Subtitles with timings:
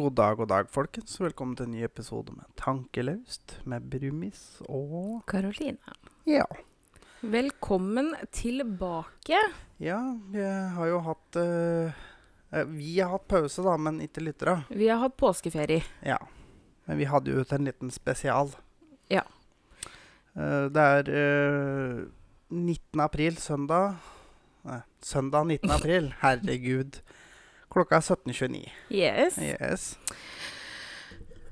[0.00, 1.18] God dag, god dag, folkens.
[1.20, 5.92] Velkommen til en ny episode med Tankelaust med Brumis og Karoline.
[6.24, 6.46] Ja.
[7.20, 9.42] Velkommen tilbake.
[9.76, 9.98] Ja,
[10.32, 10.46] vi
[10.76, 12.00] har jo hatt eh,
[12.72, 14.62] Vi har hatt pause, da, men ikke lyttere.
[14.72, 15.84] Vi har hatt påskeferie.
[16.00, 16.16] Ja.
[16.88, 18.56] Men vi hadde jo ut en liten spesial.
[19.12, 19.26] Ja.
[20.32, 22.04] Uh, det er uh,
[22.48, 23.04] 19.
[23.04, 24.00] april, søndag.
[24.64, 25.76] Nei, søndag 19.
[25.76, 26.14] april.
[26.24, 27.02] Herregud.
[27.70, 28.64] Klokka er 17.29.
[28.90, 29.36] Yes.
[29.38, 29.84] Yes.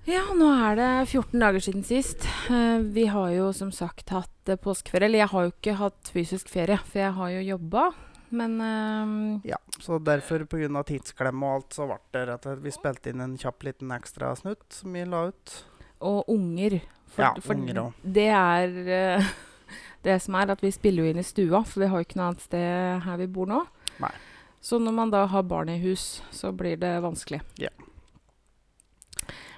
[0.08, 2.24] Ja, nå er det 14 dager siden sist.
[2.48, 5.04] Eh, vi har jo som sagt hatt eh, påskeferie.
[5.10, 7.82] Eller jeg har jo ikke hatt fysisk ferie, for jeg har jo jobba.
[8.32, 10.82] Men eh, Ja, så derfor pga.
[10.88, 13.92] tidsklemme og alt, så ble det rett og slett Vi spilte inn en kjapp liten
[13.94, 15.58] ekstra snutt som vi la ut.
[16.00, 16.80] Og unger.
[17.18, 18.08] Ja, unger også.
[18.14, 18.74] det er
[19.18, 19.28] uh,
[20.06, 22.18] det som er at vi spiller jo inn i stua, for vi har jo ikke
[22.20, 23.62] noe annet sted her vi bor nå.
[24.00, 24.12] Nei.
[24.60, 27.40] Så når man da har barn i hus, så blir det vanskelig.
[27.62, 27.70] Ja.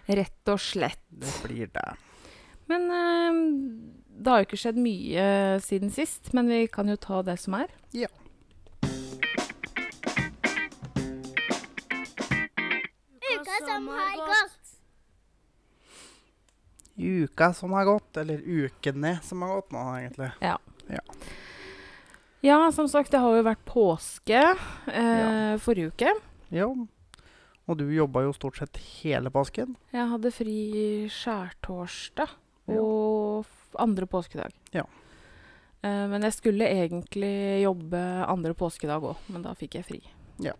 [0.06, 1.02] Rett og slett.
[1.08, 1.88] Det blir det.
[2.70, 3.40] Men eh,
[4.20, 5.26] det har jo ikke skjedd mye
[5.64, 7.72] siden sist, men vi kan jo ta det som er.
[7.96, 8.10] Ja.
[13.30, 14.56] Uka som har gått.
[17.00, 20.30] Uka som har gått, eller ukene som har gått nå, egentlig.
[20.44, 20.58] Ja,
[22.72, 24.40] som sagt, det har jo vært påske
[24.88, 25.56] eh, Ja.
[25.58, 26.12] forrige uke.
[26.50, 26.66] Ja.
[27.68, 29.76] Og du jobba jo stort sett hele påsken.
[29.92, 32.28] Jeg hadde fri skjærtorsdag
[32.68, 33.46] og
[33.78, 34.50] andre påskedag.
[34.74, 34.82] Ja.
[35.82, 40.00] Eh, men jeg skulle egentlig jobbe andre påskedag òg, men da fikk jeg fri.
[40.38, 40.52] Ja.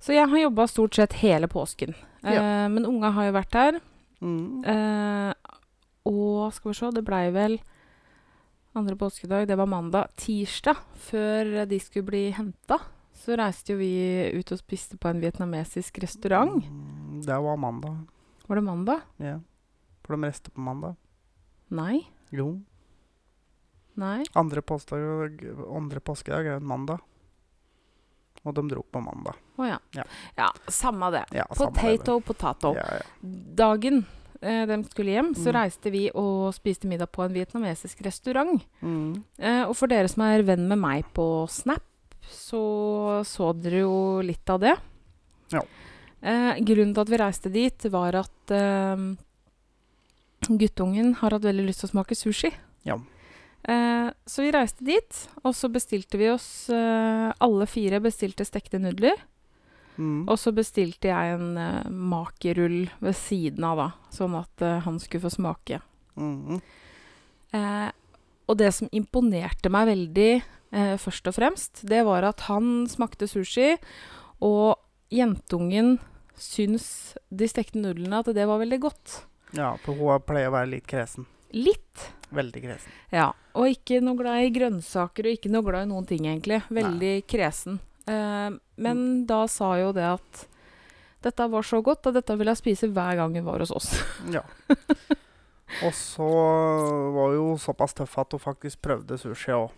[0.00, 1.94] Så jeg har jobba stort sett hele påsken.
[2.24, 3.80] Eh, Men unga har jo vært her.
[4.22, 4.64] Mm.
[4.64, 5.34] Eh,
[6.06, 7.58] og skal vi se, det blei vel
[8.72, 10.08] andre påskedag, det var mandag.
[10.16, 12.78] Tirsdag, før de skulle bli henta,
[13.20, 13.90] så reiste jo vi
[14.38, 16.64] ut og spiste på en vietnamesisk restaurant.
[16.64, 18.06] Mm, Det var mandag.
[18.46, 19.00] Var det mandag?
[19.18, 19.38] Ja.
[20.04, 20.96] For de reiste på mandag.
[21.68, 22.00] Nei.
[22.30, 22.60] Jo.
[24.00, 24.24] Nei.
[24.34, 25.42] Andre påskedag,
[25.76, 27.00] andre påskedag er en mandag.
[28.44, 29.36] Og de dro på mandag.
[29.60, 29.76] Å ja.
[29.92, 30.04] Ja.
[30.38, 30.48] ja.
[30.72, 31.26] Samme det.
[31.36, 31.98] Ja, samme det.
[31.98, 32.72] Potato, potato.
[33.20, 34.06] Dagen
[34.42, 35.54] eh, de skulle hjem, så Mm.
[35.58, 38.62] reiste vi og spiste middag på en vietnamesisk restaurant.
[38.82, 39.22] Mm.
[39.38, 41.82] Eh, og for dere som er venn med meg på Snap,
[42.30, 44.76] så så dere jo litt av det.
[45.52, 45.62] Ja.
[46.22, 49.16] Eh, grunnen til at vi reiste dit, var at eh,
[50.48, 52.50] guttungen har hatt veldig lyst til å smake sushi.
[52.88, 52.96] Ja.
[53.68, 58.80] Eh, så vi reiste dit, og så bestilte vi oss eh, Alle fire bestilte stekte
[58.80, 59.18] nudler.
[60.00, 60.24] Mm.
[60.24, 63.88] Og så bestilte jeg en uh, makerull ved siden av, da.
[64.16, 65.82] Sånn at uh, han skulle få smake.
[66.16, 66.60] Mm.
[67.50, 67.88] Eh,
[68.50, 70.30] og det som imponerte meg veldig,
[70.72, 73.76] eh, først og fremst, det var at han smakte sushi,
[74.40, 74.78] og
[75.10, 75.98] jentungen
[76.36, 79.26] syns de stekte nudlene at det var veldig godt.
[79.52, 81.26] Ja, for hun pleier å være litt kresen.
[81.52, 82.10] Litt.
[82.30, 82.90] Veldig kresen.
[83.10, 83.32] Ja.
[83.58, 86.62] Og ikke noe glad i grønnsaker, og ikke noe glad i noen ting, egentlig.
[86.70, 87.80] Veldig kresen.
[88.10, 88.50] Eh,
[88.82, 90.46] men da sa jo det at
[91.20, 93.92] dette var så godt, og dette ville jeg spise hver gang hun var hos oss.
[94.32, 94.44] Ja.
[95.86, 99.68] Og så var hun jo såpass tøff at hun faktisk prøvde sushi òg.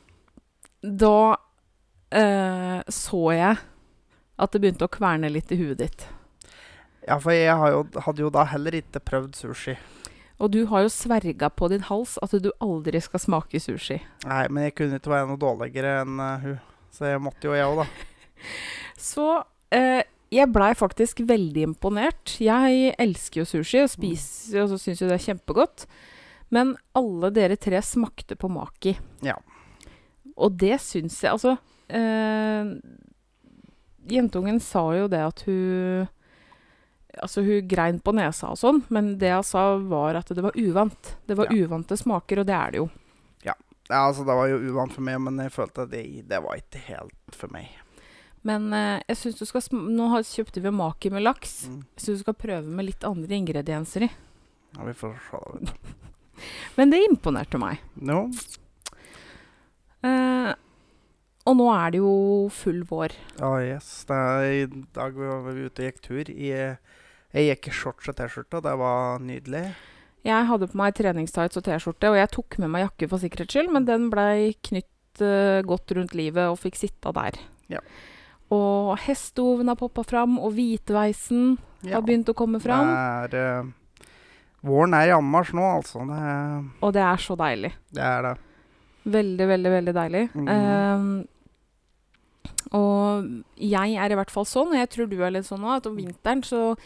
[0.83, 1.37] Da
[2.15, 3.59] eh, så jeg
[4.43, 6.07] at det begynte å kverne litt i huet ditt.
[7.05, 9.77] Ja, for jeg har jo, hadde jo da heller ikke prøvd sushi.
[10.43, 14.01] Og du har jo sverga på din hals at du aldri skal smake sushi.
[14.27, 16.57] Nei, men jeg kunne ikke være noe dårligere enn eh, hun.
[16.93, 18.12] Så jeg måtte jo, jeg òg, da.
[19.11, 19.27] Så
[19.75, 22.37] eh, jeg blei faktisk veldig imponert.
[22.41, 25.87] Jeg elsker jo sushi og spiser og så syns jo det er kjempegodt.
[26.53, 28.95] Men alle dere tre smakte på maki.
[29.25, 29.37] Ja.
[30.37, 31.57] Og det syns jeg Altså
[31.93, 32.71] eh,
[34.09, 36.09] Jentungen sa jo det at hun
[37.21, 40.55] Altså, hun grein på nesa og sånn, men det jeg sa, var at det var
[40.57, 41.11] uvant.
[41.29, 41.67] Det var Ja.
[41.67, 42.87] uvante smaker, og det er det jo.
[43.45, 43.53] Ja,
[44.09, 46.81] altså Det var jo uvant for meg, men jeg følte at det, det var ikke
[46.87, 47.69] helt for meg.
[48.49, 51.55] Men eh, jeg synes du skal sm nå har, kjøpte vi maki med laks.
[51.71, 51.79] Mm.
[51.95, 54.11] Jeg syns du skal prøve med litt andre ingredienser i.
[54.77, 55.43] Ja, vi får se.
[56.79, 57.83] Men det imponerte meg.
[58.03, 58.25] Jo.
[60.03, 60.51] Eh,
[61.43, 62.15] og nå er det jo
[62.55, 63.15] full vår.
[63.39, 63.91] Ja, yes.
[64.09, 66.31] Det er, I dag var vi ute og gikk tur.
[66.31, 66.53] I,
[67.33, 69.65] jeg gikk i shorts og T-skjorte, og det var nydelig.
[70.23, 73.57] Jeg hadde på meg treningstights og T-skjorte, og jeg tok med meg jakke for sikkerhets
[73.57, 77.41] skyld, men den blei knytt uh, godt rundt livet og fikk sitte der.
[77.73, 77.83] Ja.
[78.53, 81.97] Og hestehoven har poppa fram, og hvitveisen Ja.
[81.97, 82.87] har begynt å komme fram.
[83.33, 84.07] Det er, uh,
[84.63, 86.05] våren er i anmarsj nå, altså.
[86.07, 87.73] Det, er- Og det er så deilig.
[87.93, 88.35] det er det.
[89.05, 90.25] Veldig, veldig, veldig deilig.
[90.35, 90.49] Mm.
[90.53, 91.27] Ehm,
[92.73, 93.27] og
[93.59, 95.89] jeg er i hvert fall sånn, og jeg tror du er litt sånn òg, at
[95.91, 96.77] om vinteren så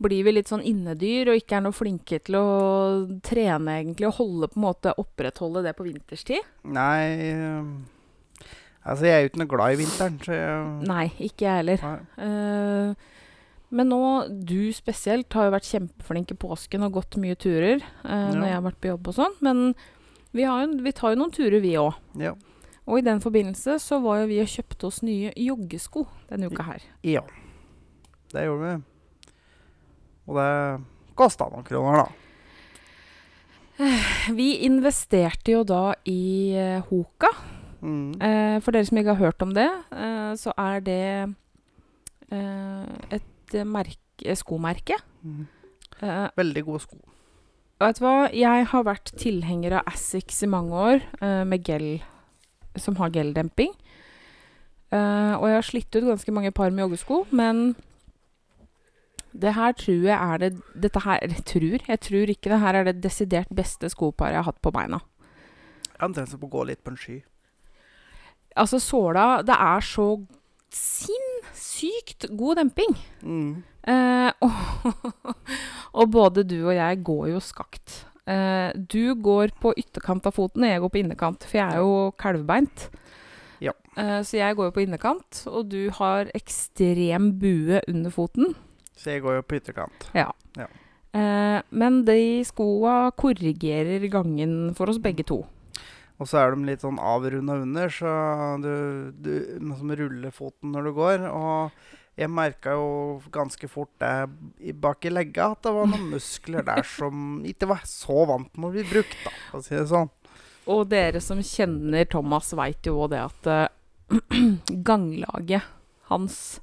[0.00, 4.14] blir vi litt sånn innedyr og ikke er noe flinke til å trene egentlig og
[4.20, 6.46] holde på en måte opprettholde det på vinterstid?
[6.70, 7.00] Nei
[7.32, 7.64] eh,
[8.88, 11.86] Altså, jeg er jo ikke noe glad i vinteren, så jeg Nei, ikke jeg heller.
[12.24, 13.14] Eh,
[13.68, 14.02] men nå,
[14.48, 18.56] du spesielt, har jo vært kjempeflink i påsken og gått mye turer eh, når jeg
[18.56, 19.34] har vært på jobb og sånn.
[19.44, 19.64] Men
[20.32, 21.98] vi, har jo, vi tar jo noen turer, vi òg.
[22.20, 22.32] Ja.
[22.88, 26.70] Og i den forbindelse så var jo vi og kjøpte oss nye joggesko denne uka
[26.70, 26.88] her.
[27.04, 27.26] ja.
[28.28, 29.34] Det gjorde vi.
[30.28, 30.48] Og det
[31.16, 32.08] kosta noen kroner, da.
[34.36, 37.30] Vi investerte jo da i eh, Hoka.
[37.82, 38.16] Mm.
[38.20, 41.34] Eh, for dere som ikke har hørt om det, eh, så er det
[42.32, 44.98] eh, et merke, skomerke.
[45.22, 45.46] Mm.
[46.02, 46.98] Eh, Veldig gode sko.
[47.80, 48.16] vet du hva?
[48.34, 51.04] Jeg har vært tilhenger av Asics i mange år,
[51.46, 52.02] med gel,
[52.76, 53.70] som har geldemping.
[54.90, 57.76] Eh, og jeg har slitt ut ganske mange par med joggesko, men
[59.36, 62.74] det her tror jeg er det Dette her eller tror, jeg tror ikke det her
[62.74, 65.02] er det desidert beste skoparet jeg har hatt på beina.
[65.92, 67.18] Jeg tendens til å gå litt på en sky.
[68.56, 70.08] Altså, såla Det er så
[70.72, 72.96] sinnssykt god demping.
[73.22, 73.62] Mm.
[73.88, 75.34] Eh, og,
[75.92, 78.04] og både du og jeg går jo skakt.
[78.28, 81.80] Eh, du går på ytterkant av foten, og jeg går på innekant, for jeg er
[81.80, 82.88] jo kalvbeint.
[83.64, 83.72] Ja.
[83.96, 88.52] Eh, så jeg går jo på innekant, og du har ekstrem bue under foten.
[88.98, 90.10] Så jeg går jo på ytterkant.
[91.16, 95.40] Eh, men de skoa korrigerer gangen for oss begge to.
[96.18, 98.10] Og så er de litt sånn avrunda under, så
[98.62, 98.72] du,
[99.14, 99.32] du
[99.62, 101.26] liksom ruller foten når du går.
[101.30, 102.88] Og jeg merka jo
[103.30, 107.84] ganske fort det bak i legga at det var noen muskler der som ikke var
[107.86, 110.10] så vant med å bli brukt, da, for å si det sånn.
[110.68, 113.68] Og dere som kjenner Thomas, veit jo òg det at uh,
[114.88, 115.62] ganglaget
[116.10, 116.58] hans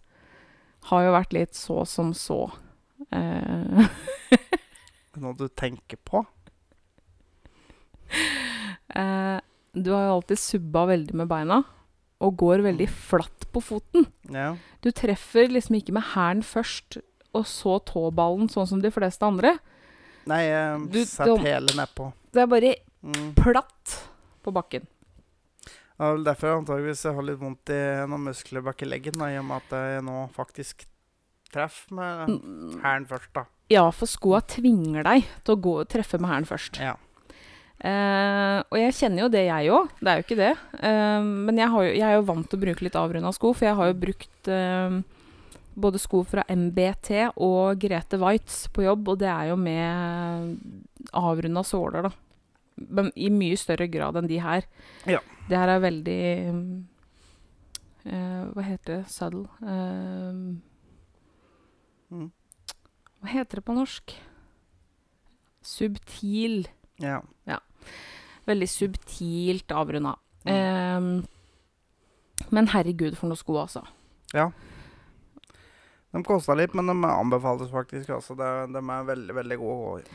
[0.92, 2.44] har jo vært litt så som så.
[3.10, 3.88] Uh.
[5.24, 6.26] Noe du tenker på.
[8.96, 9.40] eh,
[9.76, 11.64] du har jo alltid subba veldig med beina,
[12.24, 14.06] og går veldig flatt på foten.
[14.32, 14.54] Ja.
[14.82, 16.98] Du treffer liksom ikke med hælen først,
[17.36, 19.58] og så tåballen, sånn som de fleste andre.
[20.26, 22.12] Nei, jeg setter hele nedpå.
[22.34, 22.76] Det er bare
[23.06, 23.36] Mm.
[23.36, 23.92] platt
[24.42, 24.88] på bakken.
[25.66, 29.14] Det er vel derfor antageligvis jeg har litt vondt i noen muskler bak i leggen,
[29.20, 30.86] da, i og med at jeg nå faktisk
[31.54, 33.46] treffer med Mm, hælen først, da.
[33.70, 36.80] Ja, for skoa tvinger deg til å gå treffe med hælen først.
[36.82, 36.96] Ja.
[37.76, 39.92] Eh, og jeg kjenner jo det, jeg òg.
[40.00, 40.54] Det er jo ikke det.
[40.80, 43.52] Eh, men jeg, har jo, jeg er jo vant til å bruke litt avrunda sko,
[43.54, 44.98] for jeg har jo brukt eh,
[45.76, 47.10] både sko fra MBT
[47.44, 50.56] og Grete Waitz på jobb, og det er jo med
[51.16, 52.12] avrunda såler, da.
[52.76, 54.68] Men i mye større grad enn de her.
[55.08, 55.22] Ja.
[55.46, 56.24] Det her er veldig
[58.04, 59.04] eh, Hva heter det?
[59.14, 59.46] Saddle?
[59.62, 60.56] uh,
[63.26, 64.14] hva heter det på norsk?
[65.66, 66.68] Subtil.
[67.04, 67.60] Ja.
[68.46, 70.16] Veldig subtilt avrunda.
[70.46, 70.54] Mm.
[70.54, 73.86] Um, men herregud, for noen sko, altså.
[76.16, 78.12] De kosta litt, men de anbefales faktisk.
[78.16, 78.38] Altså.
[78.40, 80.06] De, de er veldig, veldig gode.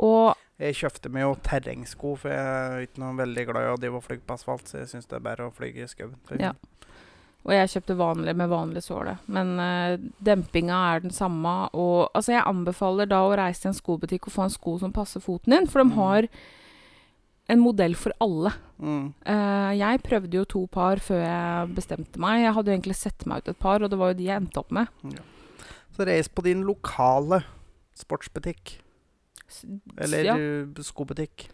[0.00, 3.78] Og Jeg kjøpte meg jo terrengsko, for jeg er ikke noe veldig glad i å
[3.80, 6.18] drive og fly på asfalt, så jeg syns det er bedre å fly i skauen.
[6.36, 6.50] Ja.
[7.46, 9.14] Og jeg kjøpte vanlig med vanlig såle.
[9.32, 11.54] Men eh, dempinga er den samme.
[11.72, 14.92] Og altså, jeg anbefaler da å reise til en skobutikk og få en sko som
[14.92, 15.94] passer foten din, for de Mm.
[15.96, 16.28] har
[17.50, 18.52] en modell for alle.
[18.78, 19.06] Mm.
[19.26, 22.44] Uh, jeg prøvde jo to par før jeg bestemte meg.
[22.44, 24.36] Jeg hadde jo egentlig sett meg ut et par, og det var jo de jeg
[24.38, 24.86] endte opp med.
[25.96, 27.40] Så reis på din lokale
[27.98, 28.76] sportsbutikk.
[29.98, 31.48] Eller ja, uh, skobutikk.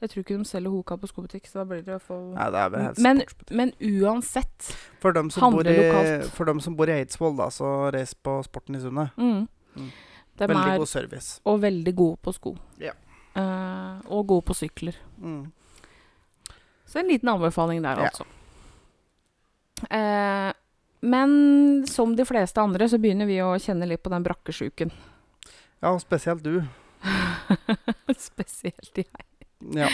[0.00, 2.22] Jeg tror ikke de selger Hoka på skobutikk, så da blir det i hvert fall
[2.34, 3.20] Nei, det er vel helst Men-.
[3.60, 4.70] Men uansett
[5.02, 6.30] For dem, som bor i, lokalt.
[6.36, 9.12] for dem som bor i Eidsvoll, da, så reis på Sporten i Sundet.
[9.20, 9.46] mm.
[9.76, 9.90] Mm.
[10.40, 11.40] Veldig er god service.
[11.44, 12.54] og veldig gode på sko.
[12.80, 12.94] Ja.
[13.36, 14.96] Uh, og gode på sykler.
[15.20, 15.52] Mm.
[16.88, 18.08] Så en liten anbefaling der, Ja.
[18.08, 18.24] altså.
[19.90, 20.52] Uh,
[21.02, 24.90] men som de fleste andre så begynner vi å kjenne litt på den brakkesjuken.
[25.82, 26.62] Ja, og spesielt du.
[28.16, 29.06] Spesielt jeg.
[29.76, 29.88] Ja.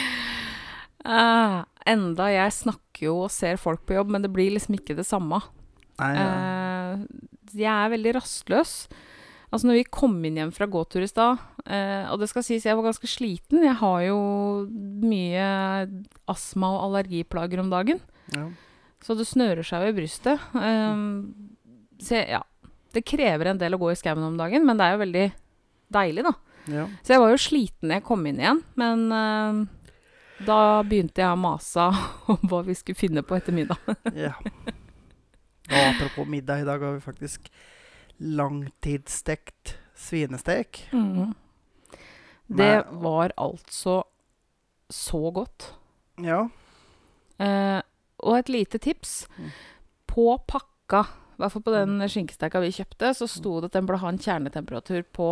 [1.07, 4.97] Uh, enda jeg snakker jo og ser folk på jobb, men det blir liksom ikke
[4.99, 5.43] det samme.
[6.01, 6.25] Nei, ja.
[6.27, 7.05] uh,
[7.57, 8.79] jeg er veldig rastløs.
[9.47, 12.67] Altså når vi kom inn hjem fra gåtur i stad, uh, og det skal sies
[12.67, 14.19] jeg var ganske sliten Jeg har jo
[15.07, 15.47] mye
[16.31, 18.03] astma og allergiplager om dagen,
[18.35, 18.49] ja.
[19.05, 20.43] så det snører seg i brystet.
[20.53, 21.55] Um,
[22.03, 22.43] så ja,
[22.97, 25.27] det krever en del å gå i skauen om dagen, men det er jo veldig
[25.95, 26.35] deilig, da.
[26.73, 26.87] Ja.
[27.03, 29.61] Så jeg var jo sliten da jeg kom inn igjen, men uh,
[30.47, 31.89] da begynte jeg å mase
[32.33, 33.81] om hva vi skulle finne på etter middag.
[34.27, 34.35] ja.
[35.67, 37.51] Og apropos middag, i dag har vi faktisk
[38.23, 40.87] langtidsstekt svinestek.
[40.93, 41.35] Mm.
[42.47, 44.05] Det var altså
[44.91, 45.73] så godt.
[46.23, 46.47] Ja.
[47.43, 47.81] Uh,
[48.23, 49.27] og et lite tips.
[49.37, 49.51] Mm.
[50.07, 51.03] På pakka,
[51.37, 54.13] i hvert fall på den skinkesteka vi kjøpte, så sto det at den burde ha
[54.13, 55.31] en kjernetemperatur på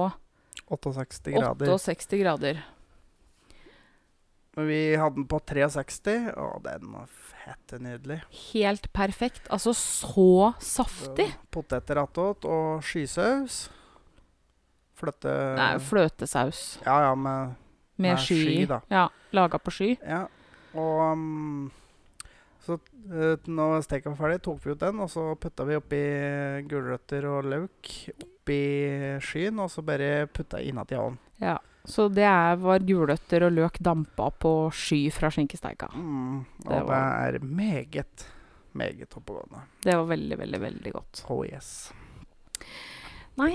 [0.70, 1.66] 68 grader.
[1.74, 2.62] 68 grader.
[4.56, 8.20] Men vi hadde den på 63, og den var fette nydelig.
[8.52, 9.48] Helt perfekt.
[9.50, 11.26] Altså så saftig.
[11.52, 13.64] Poteter attåt og skysaus.
[14.94, 17.56] Fløte Nei, fløtesaus Ja, ja, med
[17.96, 18.36] med Med sky.
[18.44, 18.78] sky, da.
[18.90, 19.88] Ja, Laga på sky.
[20.06, 20.20] Ja.
[20.74, 21.72] Og um,
[22.64, 26.00] så uh, når steka var ferdig, tok vi ut den, og så putta vi oppi
[26.70, 28.60] gulrøtter og løk oppi
[29.24, 31.20] skyen, og så bare putta innat i ovnen.
[31.42, 31.58] Ja.
[31.84, 35.90] Så det er, var gulrøtter og løk dampa på sky fra skinkesteika.
[35.92, 38.24] Mm, og Det det, er meget,
[38.72, 39.66] meget oppegående.
[39.84, 41.24] Det var veldig, veldig, veldig godt.
[41.28, 41.92] Oh yes.
[43.36, 43.52] Nei,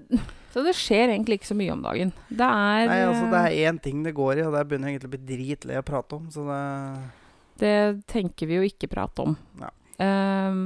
[0.54, 2.14] så det skjer egentlig ikke så mye om dagen.
[2.30, 4.88] Det er Nei, altså Det eh, er én ting det går i, og det begynner
[4.88, 6.28] jeg egentlig å bli dritlei å prate om.
[6.32, 6.62] Så det
[7.58, 7.76] Det
[8.10, 9.34] tenker vi jo ikke prate om.
[9.58, 9.70] Ja.
[9.98, 10.60] Um,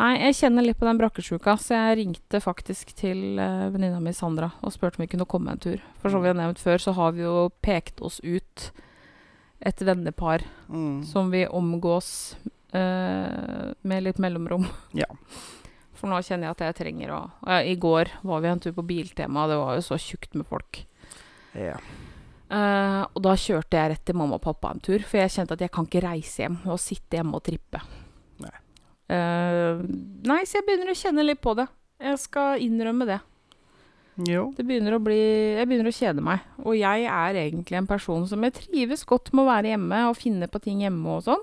[0.00, 4.14] nei, jeg kjenner litt på den brakkesjuka, så jeg ringte faktisk til uh, venninna mi
[4.16, 5.82] Sandra og spurte om vi kunne komme en tur.
[6.02, 8.70] For som vi har nevnt før, så har vi jo pekt oss ut
[9.64, 12.36] et vennepar mm, som vi omgås
[12.74, 14.66] uh, med litt mellomrom.
[14.96, 15.08] Ja.
[15.94, 18.74] For nå kjenner jeg at jeg trenger å ja, I går var vi en tur
[18.76, 20.82] på Biltema, og det var jo så tjukt med folk.
[21.54, 21.78] ja.
[22.54, 25.56] Eh, og da kjørte jeg rett til mamma og pappa en tur, for jeg kjente
[25.56, 27.80] at jeg kan ikke reise hjem og sitte hjemme og trippe.
[28.44, 28.56] Nei.
[29.16, 29.84] Eh,
[30.30, 31.66] nei, så jeg begynner å kjenne litt på det.
[32.04, 33.20] Jeg skal innrømme det.
[34.28, 34.44] Jo.
[34.54, 36.42] Det begynner å bli Jeg begynner å kjede meg.
[36.62, 40.18] Og jeg er egentlig en person som jeg trives godt med å være hjemme og
[40.20, 41.42] finne på ting hjemme og sånn.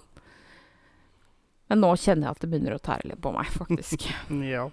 [1.72, 4.08] Men nå kjenner jeg at det begynner å tære litt på meg, faktisk.
[4.54, 4.70] Ja.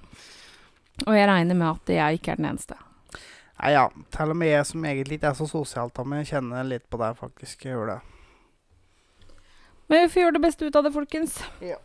[1.06, 2.78] og jeg regner med at jeg ikke er den eneste.
[3.58, 3.88] Nei, ja.
[4.14, 7.00] Til og med jeg som egentlig ikke er så sosialt av meg, kjenner litt på
[7.00, 7.64] det, faktisk.
[7.66, 7.98] Jeg gjør det.
[9.88, 11.38] Men vi får gjøre det beste ut av det, folkens.
[11.64, 11.78] Ja.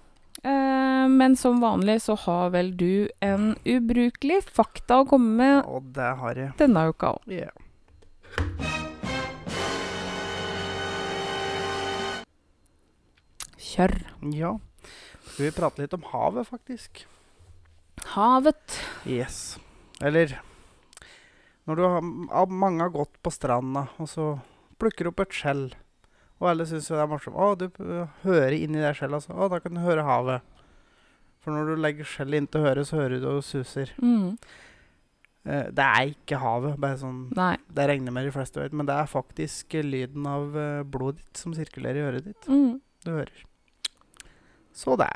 [0.43, 5.85] Uh, men som vanlig så har vel du en ubrukelig fakta å komme med Og
[5.95, 6.51] det har jeg.
[6.59, 7.31] denne uka òg.
[7.31, 7.53] Ja.
[13.57, 13.95] Kjør.
[14.35, 14.53] ja.
[15.33, 17.05] Skal vi prate litt om havet, faktisk?
[18.13, 18.81] Havet.
[19.09, 19.57] Yes.
[20.03, 20.35] Eller
[21.69, 24.25] Når du har, mange har gått på stranda, og så
[24.81, 25.69] plukker du opp et skjell,
[26.41, 27.37] og alle syns jo det er morsomt.
[27.39, 27.69] Å, du
[28.25, 29.37] hører inni det skjellet, altså.
[29.37, 30.43] Å, da kan du høre havet.
[31.43, 33.93] For når du legger skjellet inntil høret, så hører du det suser.
[34.03, 34.35] Mm.
[35.43, 37.55] Eh, det er ikke havet, bare sånn Nei.
[37.67, 41.41] Det regner med de fleste vet, men det er faktisk lyden av eh, blodet ditt
[41.43, 42.47] som sirkulerer i øret ditt.
[42.47, 42.77] Mm.
[43.03, 43.43] Du hører.
[44.73, 45.11] Så det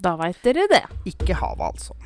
[0.00, 0.84] Da veit dere det.
[1.08, 1.96] ikke havet, altså.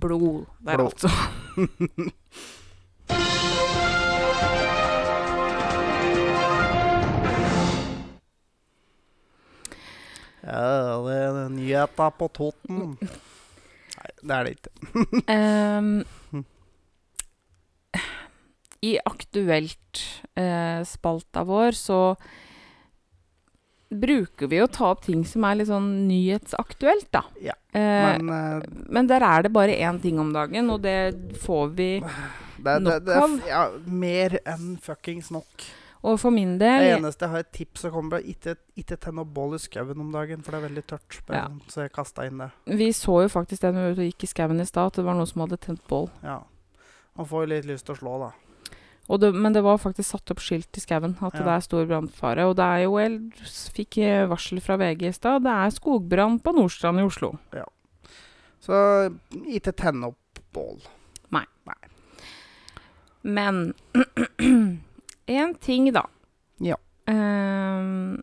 [0.00, 0.92] Blod der, Blod.
[0.92, 1.08] altså.
[10.44, 12.80] Ja, det er nyheta på Toten.
[13.00, 14.72] Nei, det er det ikke.
[15.32, 16.04] um,
[18.90, 22.00] I Aktuelt-spalta vår så
[24.00, 27.24] bruker vi å ta opp ting som er litt sånn nyhetsaktuelt, da.
[27.42, 31.34] Ja, Eh, Men eh, men der er det bare én ting om dagen, og det
[31.42, 33.32] får vi det, det, nok det, av.
[33.48, 35.64] ja, Mer enn fuckings nok.
[36.04, 39.18] Og for min Det eneste jeg har et tips som kommer, er ikke, ikke tenn
[39.18, 41.18] opp bål i skauen om dagen, for det er veldig tørt.
[41.26, 41.44] Bare, Ja.
[41.48, 42.50] sånn, Så jeg kasta inn det.
[42.66, 45.14] Vi så jo faktisk det når vi gikk i skauen i stad, at det var
[45.14, 46.10] noen som hadde tent bål.
[46.22, 46.42] Ja.
[47.16, 48.30] Man får jo litt lyst til å slå, da.
[49.04, 51.44] Det, men det var faktisk satt opp skilt i skauen at Ja.
[51.44, 52.46] det er stor brannfare.
[52.48, 53.20] Og det er jo Jeg
[53.76, 55.44] fikk eh, varsel fra VG i stad.
[55.44, 57.34] Det er skogbrann på Nordstrand i Oslo.
[57.52, 57.66] Ja.
[58.64, 59.12] Så
[59.44, 60.80] ikke tenne opp bål.
[61.30, 61.44] Nei.
[61.68, 61.80] Nei.
[63.22, 63.74] Men
[65.28, 66.06] én ting, da.
[66.64, 66.76] Ja.
[67.08, 68.16] Uh,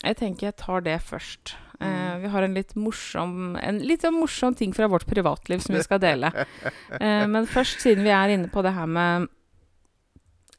[0.00, 1.56] jeg tenker jeg tar det først.
[1.80, 2.20] Mm.
[2.20, 5.80] vi har en litt morsom En litt sånn morsom ting fra vårt privatliv som vi
[5.80, 6.28] skal dele.
[6.28, 9.30] uh, men først, siden vi er inne på det her med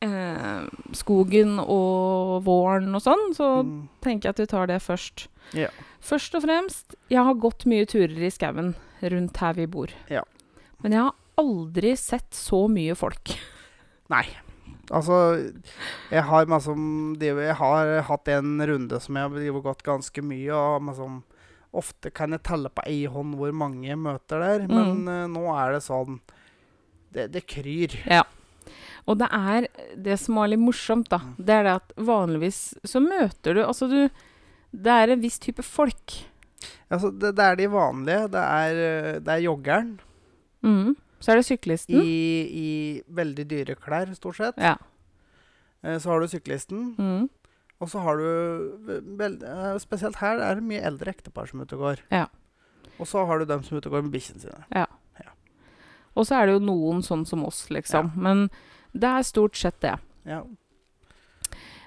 [0.02, 0.68] eh,
[0.98, 3.88] skogen og våren og sånn, så Mm.
[4.02, 5.28] tenker jeg at vi tar det først.
[5.54, 5.68] Ja.
[6.02, 9.90] Først og fremst, jeg har gått mye turer i skauen rundt her vi bor.
[10.10, 10.22] Ja.
[10.84, 13.36] Men jeg har aldri sett så mye folk.
[14.10, 14.26] Nei.
[14.92, 15.54] Altså,
[16.12, 20.82] jeg har liksom Jeg har hatt en runde som jeg har gått ganske mye, og
[20.90, 21.24] liksom
[21.74, 25.46] Ofte kan jeg telle på ei hånd hvor mange jeg møter der, men uh, nå
[25.56, 26.20] er det sånn
[27.14, 27.96] Det, det kryr.
[29.10, 29.68] Og det er
[29.98, 31.22] det som var litt morsomt, da.
[31.24, 31.32] Mm.
[31.40, 34.10] Det er det at vanligvis så møter du Altså, du
[34.72, 36.18] Det er en viss type folk.
[36.90, 38.28] Altså, det, det er de vanlige.
[38.32, 40.00] Det er, det er joggeren.
[40.64, 40.96] Mm.
[41.20, 42.00] Så er det syklisten.
[42.00, 42.70] I, I
[43.08, 44.62] veldig dyre klær, stort sett.
[44.62, 44.78] Ja.
[45.84, 46.94] Eh, så har du syklisten.
[46.98, 47.28] Mm.
[47.82, 51.78] Og så har du eh, Spesielt her er det mye eldre ektepar som er ute
[51.80, 52.04] og går.
[52.14, 52.28] Ja.
[52.98, 54.88] Og så har du dem som er ute og går med bikkjene sine.
[56.12, 58.12] Og så er det jo noen sånn som oss, liksom.
[58.12, 58.24] Ja.
[58.26, 58.50] Men
[58.94, 59.96] det er stort sett det.
[60.28, 60.42] Ja.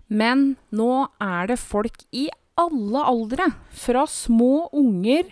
[0.08, 2.28] Men nå er det folk i
[2.60, 3.48] alle aldre.
[3.74, 5.30] Fra små unger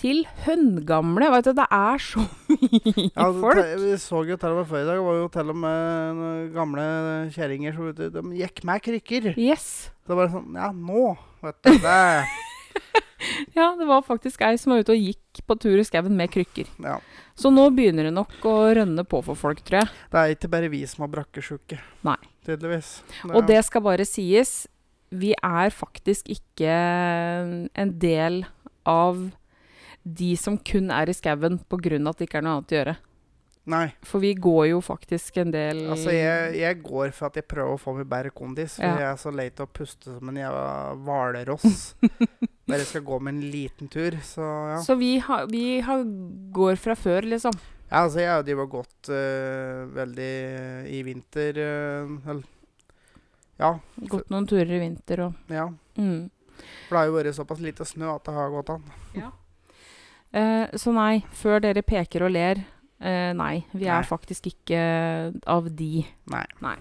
[0.00, 1.28] til høngamle.
[1.36, 3.60] Vet du, det er så mye Ja, folk.
[3.82, 6.48] vi så jo til og med før i dag, det var jo til og med
[6.54, 6.86] gamle
[7.34, 9.28] kjerringer som de gikk med krykker.
[9.38, 9.68] Yes.
[10.02, 11.78] Så Det var sånn Ja, nå, vet du.
[11.84, 11.98] Det,
[13.56, 16.30] Ja, det var faktisk ei som var ute og gikk på tur i skauen med
[16.34, 16.68] krykker.
[16.84, 16.98] ja.
[17.34, 19.88] Så nå begynner det nok å rønne på for folk, tror jeg.
[20.12, 21.80] det er ikke bare vi som har brakkesjuke.
[22.06, 22.18] Nei.
[22.46, 22.90] Tydeligvis.
[23.32, 24.52] Og det skal bare sies,
[25.10, 26.76] vi er faktisk ikke
[27.74, 28.44] en del
[28.86, 29.18] av
[30.04, 31.96] de som kun er i skauen pga.
[32.10, 32.96] at det ikke er noe annet å gjøre.
[33.66, 33.86] Nei.
[34.04, 37.72] For vi går jo faktisk en del Altså, jeg, jeg går for at jeg prøver
[37.72, 38.76] å få meg bedre kondis.
[38.76, 38.98] For Ja.
[39.00, 41.94] jeg er så lei til å puste som en jævla hvalross.
[42.66, 44.16] Jeg skal gå med en liten tur.
[44.24, 44.78] Så ja.
[44.82, 45.98] Så vi, ha, vi ha,
[46.56, 47.52] går fra før, liksom.
[47.90, 50.32] ja altså, jeg har jo gått uh, veldig
[50.88, 52.50] i vinter uh, eller-
[53.60, 53.78] Ja.
[54.10, 55.68] Gått noen turer i vinter og ja.
[55.98, 56.30] mm.
[56.88, 58.82] For det har jo vært såpass lite snø at det har gått an.
[60.32, 62.64] eh, Så nei, før dere peker og ler
[63.00, 64.80] eh, Nei, vi er faktisk ikke
[65.46, 66.04] av de.
[66.30, 66.44] Nei.
[66.64, 66.76] Nei.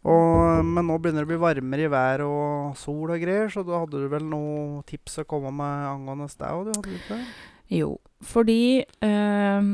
[0.00, 3.64] Og, men nå begynner det å bli varmere i vær og sol og greier, så
[3.66, 7.10] da hadde du vel noen tips å komme med angående deg òg?
[7.70, 7.90] Jo,
[8.24, 9.68] fordi øh,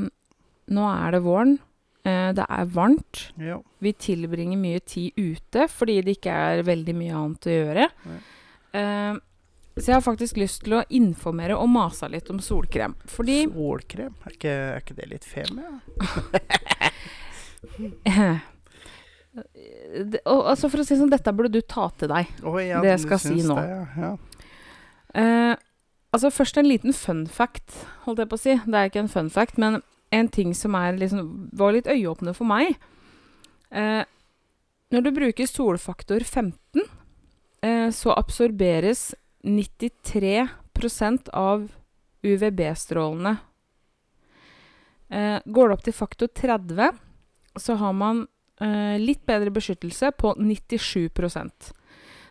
[0.74, 1.54] nå er det våren.
[2.02, 3.28] Øh, det er varmt.
[3.38, 3.60] Ja.
[3.82, 7.86] Vi tilbringer mye tid ute fordi det ikke er veldig mye annet å gjøre.
[8.74, 9.22] Eh,
[9.76, 12.96] så jeg har faktisk lyst til å informere og mase litt om solkrem.
[13.12, 14.14] Fordi Solkrem?
[14.24, 15.62] Er ikke, er ikke det litt femi?
[18.08, 18.36] Eh,
[19.36, 22.26] det- og, altså For å si sånn, dette burde du ta til deg.
[22.44, 23.54] oh, ja, Det jeg skal si nå.
[23.54, 23.86] Det, ja.
[24.02, 24.16] Ja.
[25.14, 25.56] Eh,
[26.12, 27.72] altså Først en liten fun fact,
[28.04, 28.54] holdt jeg på å si.
[28.64, 32.34] Det er ikke en fun fact, men en ting som er liksom, var litt øyeåpne
[32.34, 32.76] for meg.
[33.72, 34.04] Eh,
[34.92, 36.84] når du bruker solfaktor 15,
[37.62, 41.68] eh, så absorberes 93% av
[42.22, 43.36] UVB-strålene.
[45.10, 46.96] Eh, går det opp til faktor 30,
[47.58, 48.26] så har man
[49.02, 51.72] litt bedre beskyttelse på 97%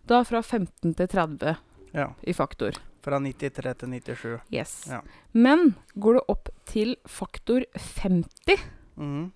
[0.09, 1.55] Da fra 15 til 30
[1.93, 2.07] ja.
[2.25, 2.77] i faktor.
[3.05, 4.39] Fra 93 til 97.
[4.53, 4.73] Yes.
[4.89, 5.01] Ja.
[5.33, 8.63] Men går det opp til faktor 50,
[8.97, 9.27] mm.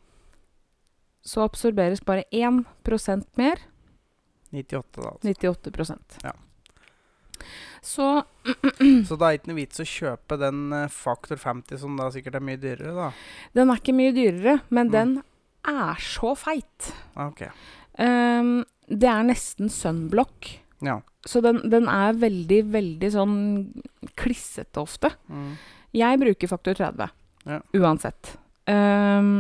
[1.22, 3.62] så absorberes bare 1% mer.
[4.52, 5.10] 98, da.
[5.14, 5.30] Altså.
[5.30, 6.34] 98% Ja.
[7.82, 8.24] Så
[9.08, 12.36] Så det er ikke noe vits å kjøpe den eh, faktor 50, som da sikkert
[12.36, 13.12] er mye dyrere, da.
[13.56, 14.92] den er ikke mye dyrere, men Mm.
[14.98, 15.14] den
[15.68, 16.92] er så feit.
[17.16, 17.50] Okay.
[17.50, 17.78] Ok.
[18.00, 20.48] Ehm, det er nesten sunblock.
[20.86, 21.00] Ja.
[21.28, 23.38] Så den, den er veldig, veldig sånn
[24.20, 25.12] klissete ofte.
[25.28, 25.54] Mm.
[26.00, 27.12] Jeg bruker faktor 30.
[27.50, 27.60] Ja.
[27.76, 28.36] Uansett.
[28.70, 29.40] Um,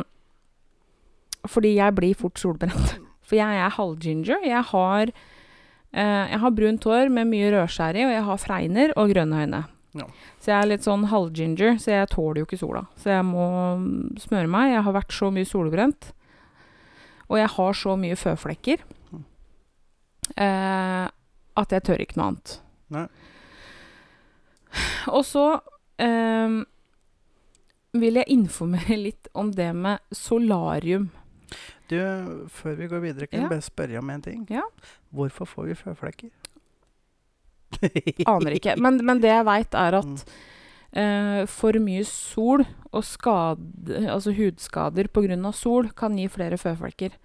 [1.47, 2.97] fordi jeg blir fort solbrent.
[3.29, 4.43] For jeg er halvginger.
[4.43, 8.95] Jeg har, uh, jeg har brunt hår med mye rødskjær i, og jeg har fregner
[8.97, 9.63] og grønne øyne.
[9.99, 10.07] Ja.
[10.39, 12.85] Så jeg er litt sånn halvginger, så jeg tåler jo ikke sola.
[12.99, 13.45] Så jeg må
[14.23, 14.71] smøre meg.
[14.73, 16.12] Jeg har vært så mye solbrent.
[17.29, 18.81] Og jeg har så mye føflekker
[19.12, 19.23] Mm.
[20.38, 21.07] eh,
[21.59, 22.55] at jeg tør ikke noe annet.
[22.89, 23.07] Nei.
[25.09, 25.45] Og så
[25.99, 26.59] eh,
[27.99, 31.09] vil jeg informere litt om det med solarium.
[31.89, 31.97] Du,
[32.53, 33.47] før vi går videre, kan Ja.
[33.47, 34.45] jeg bare spørre om en ting?
[34.49, 34.62] Ja.
[35.13, 36.29] Hvorfor får vi føflekker?
[38.33, 38.75] Aner ikke.
[38.81, 40.25] Men, men det jeg veit, er at
[40.91, 45.39] eh, for mye sol og skade, altså hudskader pga.
[45.53, 47.15] sol kan gi flere føflekker.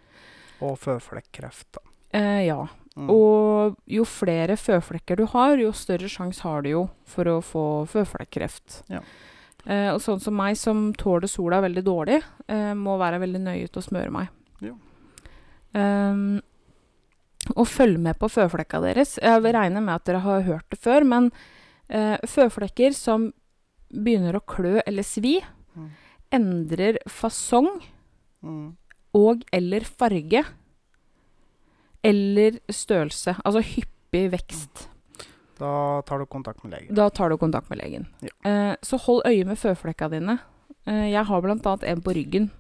[0.65, 1.85] Og føflekkreft, da.
[2.15, 2.63] Uh, ja.
[2.95, 3.09] Mm.
[3.11, 7.65] Og jo flere føflekker du har, jo større sjanse har du jo for å få
[7.91, 8.85] føflekkreft.
[8.93, 9.03] Ja.
[9.65, 13.69] Eh, og sånn som meg, som tåler sola veldig dårlig, eh, må være veldig nøye
[13.69, 14.29] til å smøre meg.
[14.63, 14.75] Ja.
[15.75, 16.43] Um,
[17.57, 19.17] og følg med på føflekka deres.
[19.23, 21.31] Jeg vil regne med at dere har hørt det før, men
[21.89, 23.33] eh, føflekker som
[23.93, 25.41] begynner å klø eller svi,
[25.77, 25.91] Mm.
[26.33, 27.69] endrer fasong
[28.43, 28.77] Mm.
[29.15, 30.45] og eller farge.
[32.05, 33.35] Eller størrelse.
[33.45, 34.89] Altså hyppig vekst.
[35.59, 36.95] Da tar du kontakt med legen.
[36.95, 38.07] Da tar du kontakt med legen.
[38.23, 38.35] Ja.
[38.45, 40.39] Eh, så hold øye med føflekka dine.
[40.87, 41.77] Eh, jeg har bl.a.
[41.83, 42.51] en på ryggen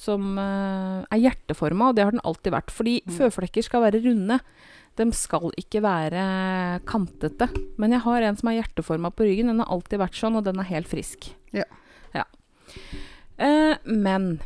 [0.00, 2.72] som uh, er hjerteforma, og det har den alltid vært.
[2.72, 3.16] Fordi Mm.
[3.18, 4.40] føflekker skal være runde.
[4.96, 7.48] De skal ikke være kantete.
[7.78, 9.52] Men jeg har en som er hjerteforma på ryggen.
[9.52, 11.30] Den har alltid vært sånn, og den er helt frisk.
[11.52, 11.64] Ja.
[12.16, 12.24] Ja.
[13.40, 14.40] Uh, men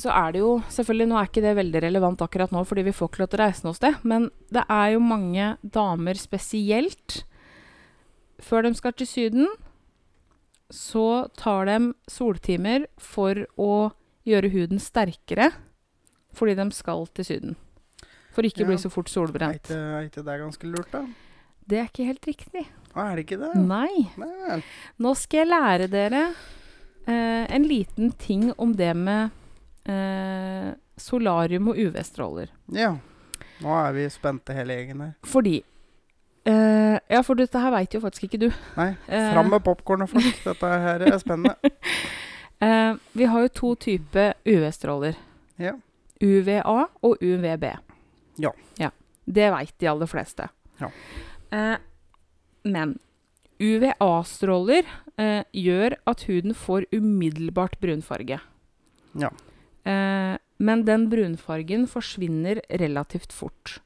[0.00, 2.94] så er det jo Selvfølgelig, nå er ikke det veldig relevant akkurat nå, fordi vi
[2.96, 3.98] får ikke lov til å reise noe sted.
[4.02, 7.24] Men det er jo mange damer spesielt
[8.40, 9.50] Før de skal til Syden,
[10.70, 11.78] så tar de
[12.10, 13.90] soltimer for å
[14.28, 15.50] gjøre huden sterkere
[16.36, 17.56] fordi de skal til Syden.
[18.30, 18.70] For ikke å Ja.
[18.70, 19.62] bli så fort Er solbrent.
[19.64, 21.04] ikke, er ikke det ganske lurt, da?
[21.66, 22.66] Det er ikke helt riktig.
[22.96, 23.54] Er det ikke det?
[23.56, 24.10] Nei.
[24.16, 24.62] Nei.
[24.98, 26.22] Nå skal jeg lære dere
[27.06, 29.30] eh, en liten ting om det med
[29.86, 32.48] eh, solarium og UV-stråler.
[32.72, 32.92] Ja.
[33.60, 35.14] Nå er vi spente hele gjengen her.
[35.26, 35.62] Fordi
[36.44, 38.48] eh, Ja, for dette her veit jo faktisk ikke du.
[38.76, 39.32] Nei, Eh.
[39.34, 40.40] fram med popkornet, folk.
[40.44, 41.54] Dette her er spennende.
[42.62, 45.18] uh, vi har jo to typer UV-stråler.
[45.60, 45.74] Ja.
[46.20, 47.66] UVA og UVB.
[48.40, 48.52] Ja.
[48.78, 48.90] ja.
[49.26, 50.48] Det veit de aller fleste.
[50.80, 50.90] Ja.
[51.52, 51.76] Uh,
[52.64, 52.98] men
[53.60, 54.86] UVA-stråler
[55.52, 58.38] gjør at huden får umiddelbart brunfarge.
[59.20, 59.28] Ja.
[59.84, 63.82] Men den brunfargen forsvinner relativt fort.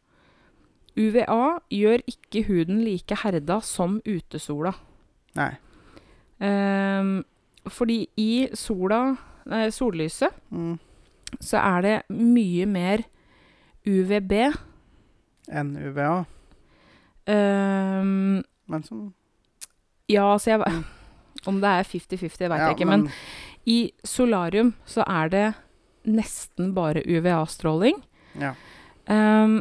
[0.97, 4.73] UVA gjør ikke huden like herda som utesola.
[5.35, 5.51] Nei.
[6.41, 7.25] Um,
[7.71, 10.79] fordi i sola, nei, sollyset Mm.
[11.41, 13.03] så er det mye mer
[13.87, 14.33] UVB.
[15.51, 16.25] Enn UVA?
[17.27, 19.13] Um, Men som
[20.09, 20.85] ja, altså jeg, Mm.
[21.47, 22.87] Om det er 50-50, veit ja, jeg ikke.
[22.89, 23.11] Men
[23.67, 25.55] i solarium så er det
[26.07, 27.99] nesten bare UVA-stråling.
[28.41, 28.55] ja.
[29.09, 29.59] Ehm,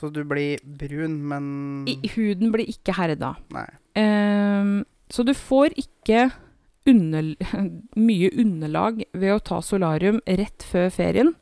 [0.00, 1.48] Så du blir brun, men
[1.90, 3.34] i, huden blir ikke herda.
[3.52, 3.66] Nei.
[4.00, 4.78] Um,
[5.12, 6.30] så du får ikke
[6.88, 7.34] under,
[8.08, 11.34] mye underlag ved å ta solarium rett før ferien.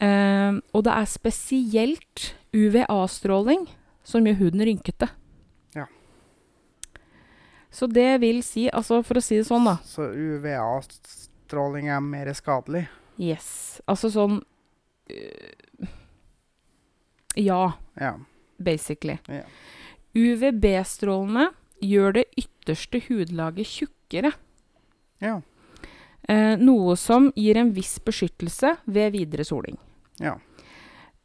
[0.00, 3.68] Um, og det er spesielt UVA-stråling
[4.04, 5.10] som gjør huden rynkete.
[5.76, 5.86] Ja.
[7.70, 12.32] Så det vil si, altså for å si det sånn, da Så UVA-stråling er mer
[12.36, 12.86] skadelig?
[13.20, 13.80] Yes.
[13.86, 15.52] Altså sånn øh,
[17.36, 18.14] Ja, Ja.
[18.58, 19.18] basically.
[19.28, 19.42] Ja.
[20.14, 21.48] UVB-strålene
[21.82, 24.32] gjør det ytterste hudlaget tjukkere.
[25.22, 25.40] Ja.
[26.28, 29.76] Eh, noe som gir en viss beskyttelse ved videre soling.
[30.22, 30.36] Ja.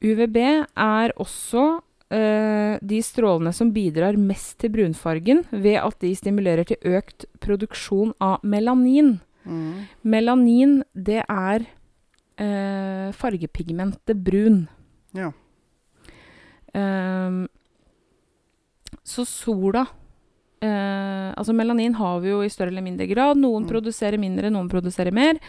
[0.04, 0.38] UVB
[0.76, 6.78] er også eh, de strålene som bidrar mest til brunfargen ved at de stimulerer til
[6.98, 9.20] økt produksjon av melanin.
[9.46, 9.86] Mm.
[10.04, 11.68] Melanin, det er
[12.40, 14.66] eh, fargepigmentet brun.
[15.16, 15.32] Ja.
[16.74, 17.48] Ehm,
[19.04, 19.86] så sola
[20.62, 23.38] eh, Altså melanin har vi jo i større eller mindre grad.
[23.38, 23.70] Noen Mm.
[23.70, 25.40] produserer mindre, noen produserer mer.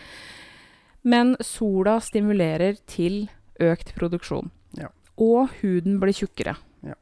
[1.02, 3.28] Men sola stimulerer til
[3.58, 4.50] økt produksjon.
[4.78, 4.88] Ja.
[5.18, 6.54] Og huden blir tjukkere.
[6.84, 6.94] Ja.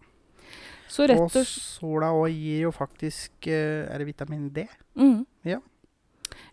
[0.88, 4.66] Så rett Og og sola òg gir jo faktisk eh, Er det vitamin D?
[4.96, 5.26] mm.
[5.44, 5.59] Ja.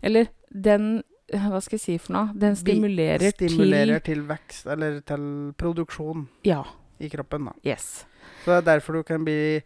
[0.02, 1.02] Eller den
[1.32, 2.32] Hva skal jeg si for noe?
[2.38, 3.48] Den stimulerer, stimulerer,
[3.96, 6.62] Stimulerer til vekst, eller til produksjon Ja.
[6.98, 7.44] I kroppen.
[7.50, 7.52] da.
[7.64, 8.06] Yes.
[8.44, 9.60] Så det er derfor du kan bli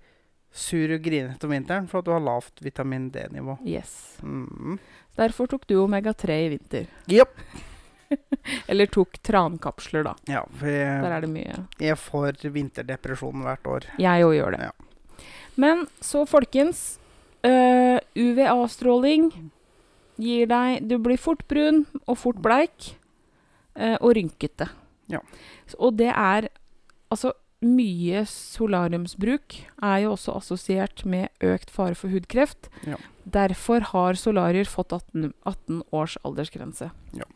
[0.52, 3.58] sur og grinete om vinteren, for at du har lavt vitamin D-nivå.
[3.66, 4.16] yes.
[4.22, 4.78] Mm.
[5.16, 6.86] Derfor tok du omega-3 i vinter.
[7.10, 7.34] Yep.
[8.70, 10.14] Eller tok trankapsler, da.
[10.26, 11.58] Ja, for Der jeg, er det mye.
[11.78, 13.86] jeg får vinterdepresjon hvert år.
[14.02, 14.70] Jeg òg gjør det.
[14.70, 15.24] Ja.
[15.60, 16.96] Men så, folkens.
[17.44, 19.30] Uh, UVA-stråling
[20.20, 22.90] gir deg Du blir fort brun og fort bleik.
[23.78, 24.66] uh, og rynkete.
[25.08, 25.20] Ja.
[25.78, 26.48] Og det er
[27.10, 32.70] Altså, mye solariumsbruk er jo også assosiert med økt fare for hudkreft.
[32.88, 32.96] Ja.
[33.28, 36.90] Derfor har solarier fått 18, 18 års aldersgrense.
[37.12, 37.28] Ja.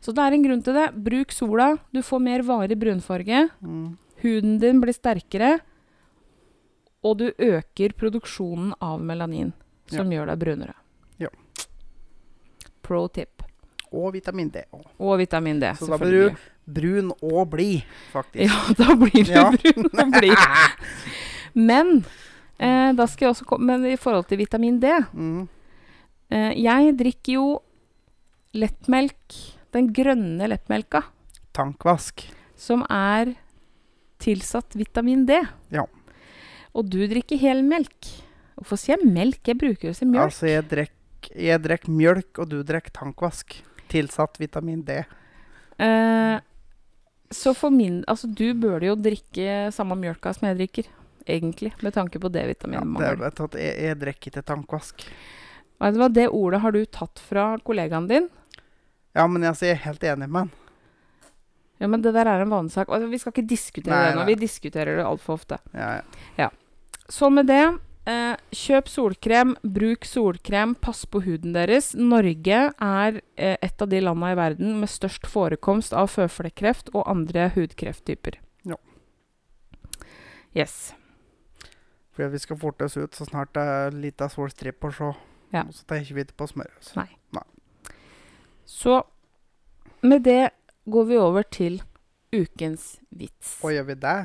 [0.00, 0.88] Så det er en grunn til det.
[1.04, 1.72] Bruk sola.
[1.92, 3.48] Du får mer varig brunfarge.
[3.60, 3.96] Mm.
[4.22, 5.58] Huden din blir sterkere,
[7.06, 9.52] og du øker produksjonen av melanin,
[9.90, 10.74] som gjør deg brunere.
[11.22, 11.30] Ja.
[12.82, 13.44] Pro tip.
[13.94, 14.64] Og vitamin D.
[14.98, 16.38] Og vitamin D, Så da blir selvfølgelig.
[16.68, 18.44] Brun og blid, faktisk.
[18.44, 19.44] Ja, da blir du Ja.
[19.54, 20.42] brun og blid.
[21.56, 21.92] Men
[22.60, 25.48] eh, da skal jeg også komme Men i forhold til vitamin D Mm.
[26.30, 27.46] eh, Jeg drikker jo
[28.58, 29.34] lettmelk,
[29.72, 31.02] den grønne lettmelka,
[31.52, 32.24] Tankvask.
[32.56, 33.34] som er
[34.18, 35.36] tilsatt vitamin D.
[35.70, 35.84] Ja.
[36.74, 38.08] Og du drikker helmelk.
[38.58, 39.40] Hvorfor sier jeg melk?
[39.46, 40.24] Jeg bruker jo som mjølk.
[40.32, 40.48] Altså,
[41.38, 43.60] jeg drikker mjølk, og du drikker tankvask.
[43.88, 44.98] Tilsatt vitamin D.
[45.78, 46.40] Eh,
[47.30, 50.88] så for min Altså, du burde jo drikke samme mjølka som jeg drikker,
[51.28, 53.20] egentlig, med tanke på D-vitaminmangel.
[53.20, 55.04] Ja, at jeg, jeg drikker til tankvask.
[55.78, 58.30] Vet du hva, det ordet har du tatt fra kollegaen din.
[59.14, 60.54] Ja, men altså, jeg er helt enig med han.
[61.78, 62.88] Ja, men det der er en vanesak.
[62.90, 64.24] Altså, vi skal ikke diskutere Nei, det nå.
[64.26, 65.60] Vi diskuterer det altfor ofte.
[65.76, 66.00] Ja,
[66.40, 66.48] ja.
[67.08, 67.62] Så med det
[68.08, 71.92] eh, kjøp solkrem, bruk solkrem, pass på huden deres.
[71.94, 77.04] Norge er eh, et av de landene i verden med størst forekomst av føflekkreft og
[77.10, 78.40] andre hudkrefttyper.
[78.68, 78.80] Ja.
[80.56, 80.94] Yes.
[82.16, 85.12] For vi skal forte oss ut så snart det er litt av solstripe å se.
[85.54, 85.68] Ja.
[85.72, 86.92] Så tenker vi ikke på smørøs.
[86.98, 87.10] Nei.
[88.68, 89.02] Så
[90.00, 90.50] med det
[90.84, 91.80] går vi over til
[92.32, 93.56] ukens vits.
[93.64, 94.18] Og gjør vi det?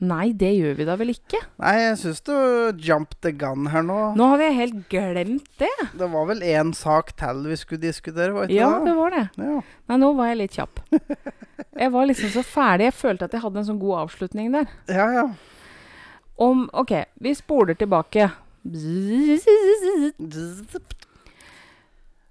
[0.00, 1.38] Nei, det gjør vi da vel ikke?
[1.60, 2.32] Nei, jeg syns du
[2.80, 3.98] jumped the gun her nå.
[4.16, 5.68] Nå har vi helt glemt det.
[5.92, 8.86] Det var vel én sak til vi skulle diskutere, var ikke Ja, det?
[8.88, 9.24] det var det.
[9.36, 9.58] Ja.
[9.92, 10.80] Nei, nå var jeg litt kjapp.
[11.76, 12.88] Jeg var liksom så ferdig.
[12.88, 14.72] Jeg følte at jeg hadde en sånn god avslutning der.
[14.88, 15.26] ja, ja.
[16.40, 18.30] Om OK, vi spoler tilbake.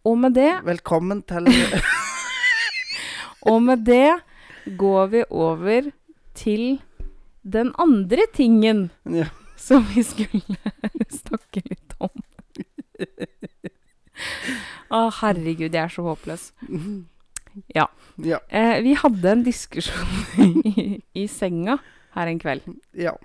[0.09, 1.45] Og med det, Velkommen til
[3.51, 4.17] og med det
[4.79, 5.91] går vi over
[6.37, 6.79] til
[7.41, 9.29] den andre tingen ja.
[9.57, 10.41] som vi skulle
[11.21, 12.11] snakke litt om.
[14.89, 16.49] Å, herregud, jeg er så håpløs.
[17.75, 17.87] Ja.
[18.23, 18.39] ja.
[18.49, 21.79] Eh, vi hadde en diskusjon i, i senga
[22.17, 22.67] her en kveld.
[22.97, 23.15] Ja.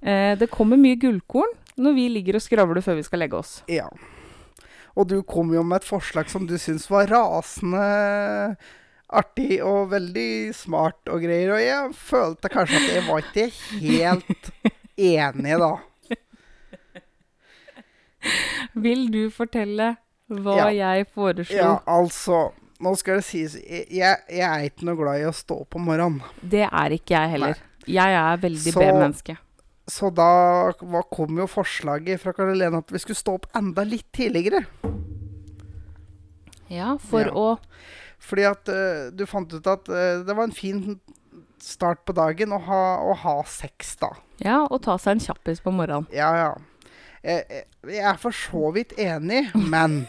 [0.00, 3.58] Eh, det kommer mye gullkorn når vi ligger og skravler før vi skal legge oss.
[3.70, 3.88] Ja.
[4.96, 8.56] Og du kom jo med et forslag som du syntes var rasende
[9.12, 11.52] artig og veldig smart og greier.
[11.54, 13.46] Og jeg følte kanskje at jeg var ikke
[13.80, 14.50] helt
[14.96, 15.74] enig, da.
[18.76, 19.92] Vil du fortelle
[20.28, 20.68] hva Ja.
[20.96, 21.56] jeg foreslo?
[21.56, 22.50] Ja, altså
[22.82, 25.86] Nå skal det sies Jeg, jeg, er ikke noe glad i å stå opp om
[25.88, 26.18] morgenen.
[26.42, 27.54] Det er ikke jeg heller.
[27.88, 29.36] Jeg er veldig Så- B-menneske.
[29.88, 34.66] Så da kom jo forslaget fra Karolene at vi skulle stå opp enda litt tidligere.
[36.72, 37.32] Ja, for Ja.
[37.32, 37.58] å
[38.18, 40.98] Fordi at uh, du fant ut at uh, det var en fin
[41.62, 44.14] start på dagen å ha, å ha sex, da.
[44.42, 46.08] Ja, og ta seg en kjappis på morgenen.
[46.14, 46.52] Ja, ja.
[47.26, 50.04] Jeg, jeg, er for så vidt enig, men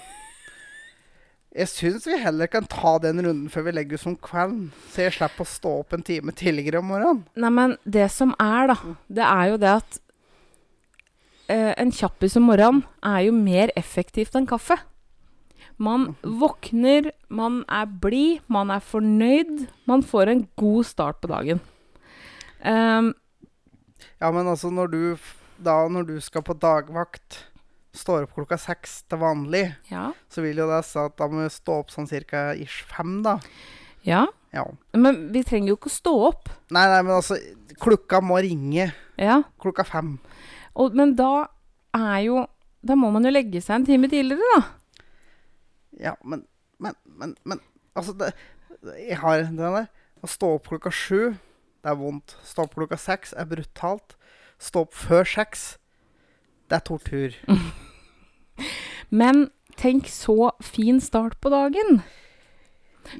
[1.58, 4.68] jeg syns vi heller kan ta den runden før vi legger oss om kvelden.
[4.94, 7.24] Så jeg slipper å stå opp en time tidligere om morgenen.
[7.40, 9.98] Nei, men det som er, da, det er jo det at
[11.50, 14.78] eh, en kjappis om morgenen er jo mer effektivt enn kaffe.
[15.78, 19.68] Man våkner, man er blid, man er fornøyd.
[19.90, 21.60] Man får en god start på dagen.
[22.66, 23.14] Um,
[24.22, 25.02] Ja, men altså når du
[25.62, 27.44] da når du skal på dagvakt,
[27.98, 30.12] står opp klokka seks til vanlig, ja.
[30.30, 33.22] så vil jo det si at da må vi stå opp sånn cirka ish fem,
[33.26, 33.38] da.
[34.06, 34.26] ja.
[34.56, 34.64] Ja.
[34.96, 36.48] Men vi trenger jo ikke å stå opp.
[36.74, 37.36] Nei, nei, men altså
[37.84, 38.88] Klokka må ringe
[39.20, 39.42] Ja.
[39.62, 40.14] klokka fem.
[40.74, 41.50] Og, men da
[41.94, 42.46] er jo
[42.82, 44.62] Da må man jo legge seg en time tidligere, da.
[46.00, 46.46] Ja, men
[46.80, 47.60] Men, men, men
[47.98, 48.34] Altså, det,
[49.02, 49.88] jeg har den der
[50.22, 51.34] Å stå opp klokka sju,
[51.82, 52.36] det er vondt.
[52.46, 54.16] Stå opp klokka seks er brutalt.
[54.62, 55.78] Stå opp før seks,
[56.70, 57.36] det er tortur.
[59.10, 62.02] Men tenk så fin start på dagen.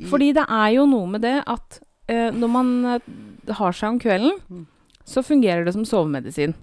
[0.10, 1.80] Fordi det er jo noe med det at
[2.12, 3.12] uh, når man eh,
[3.60, 4.66] har seg om kvelden, Mm.
[5.08, 6.54] så fungerer det som sovemedisin.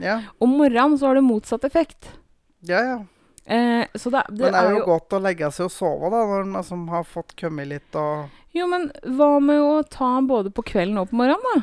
[0.00, 2.08] Ja, Om morgenen så har det motsatt effekt.
[2.66, 2.80] ja.
[2.80, 3.00] ja.
[3.50, 6.10] Eh, så det, det Men det er jo jo godt å legge seg og sove,
[6.12, 8.82] da, når man liksom har fått kommet litt og Jo, men
[9.18, 11.58] hva med å ta både på kvelden og på morgenen, da?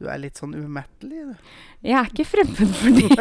[0.00, 1.34] Du er litt sånn umettelig, du.
[1.88, 3.16] Jeg er ikke fremmed for det.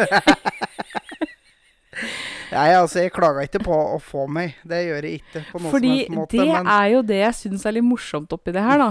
[2.50, 4.56] Nei, altså, jeg klager ikke på å få meg.
[4.68, 6.32] Det gjør jeg ikke på noen Fordi som helst måte.
[6.32, 8.90] Fordi det men, er jo det jeg syns er litt morsomt oppi det her, da.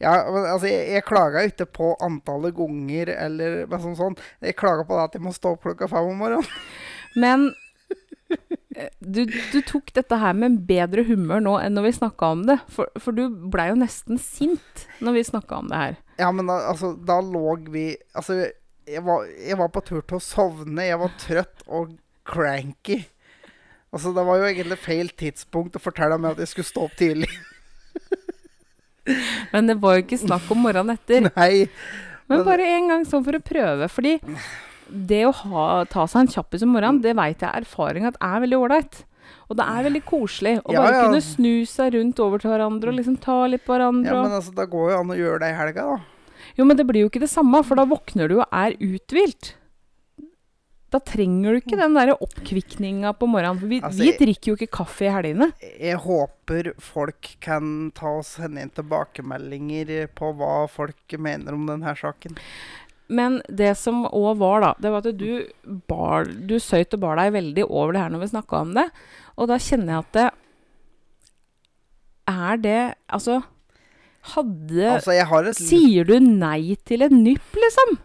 [0.00, 4.16] Ja, men altså, jeg, jeg klaga ikke på antallet ganger eller sånn sånn.
[4.40, 6.46] Jeg klager på det at jeg må stå opp klokka fem om morgenen.
[7.20, 7.50] Men
[8.30, 12.46] eh, du, du tok dette her med bedre humør nå enn når vi snakka om
[12.48, 12.56] det.
[12.72, 16.00] For, for du blei jo nesten sint når vi snakka om det her.
[16.22, 17.84] Ja, men da, altså, da lå vi
[18.16, 18.42] Altså,
[18.88, 20.88] jeg var, jeg var på tur til å sovne.
[20.88, 21.96] Jeg var trøtt og
[22.28, 23.02] cranky.
[23.92, 26.96] Altså, det var jo egentlig feil tidspunkt å fortelle meg at jeg skulle stå opp
[26.96, 27.30] tidlig.
[29.52, 31.28] Men det var jo ikke snakk om morgenen etter.
[31.36, 31.68] Nei.
[32.30, 33.88] Men bare en gang sånn for å prøve.
[33.90, 34.16] Fordi
[34.90, 38.42] det å ha, ta seg en kjappis om morgenen, det veit jeg erfaring at er
[38.44, 39.02] veldig ålreit.
[39.50, 41.02] Og det er veldig koselig å Ja, bare ja.
[41.06, 44.10] kunne snu seg rundt over til hverandre og liksom ta litt på hverandre.
[44.14, 46.44] Ja, men altså, Da går jo an å gjøre det i helga, da.
[46.58, 49.54] Jo, men det blir jo ikke det samme, for da våkner du og er uthvilt.
[50.90, 53.60] Da trenger du ikke den der oppkvikninga på morgenen.
[53.60, 55.52] For vi, Altså, vi drikker jo ikke kaffe i helgene.
[55.62, 61.94] Jeg håper folk kan ta og sende inn tilbakemeldinger på hva folk mener om denne
[61.98, 62.34] saken.
[63.10, 65.46] Men det som òg var, da, det var at du
[65.90, 68.86] bar Du søyt og bar deg veldig over det her når vi snakka om det.
[69.38, 70.28] Og da kjenner jeg at det
[72.30, 73.40] Er det Altså
[74.34, 75.14] Hadde Altså,
[75.56, 77.96] Sier du nei til en nypp, liksom?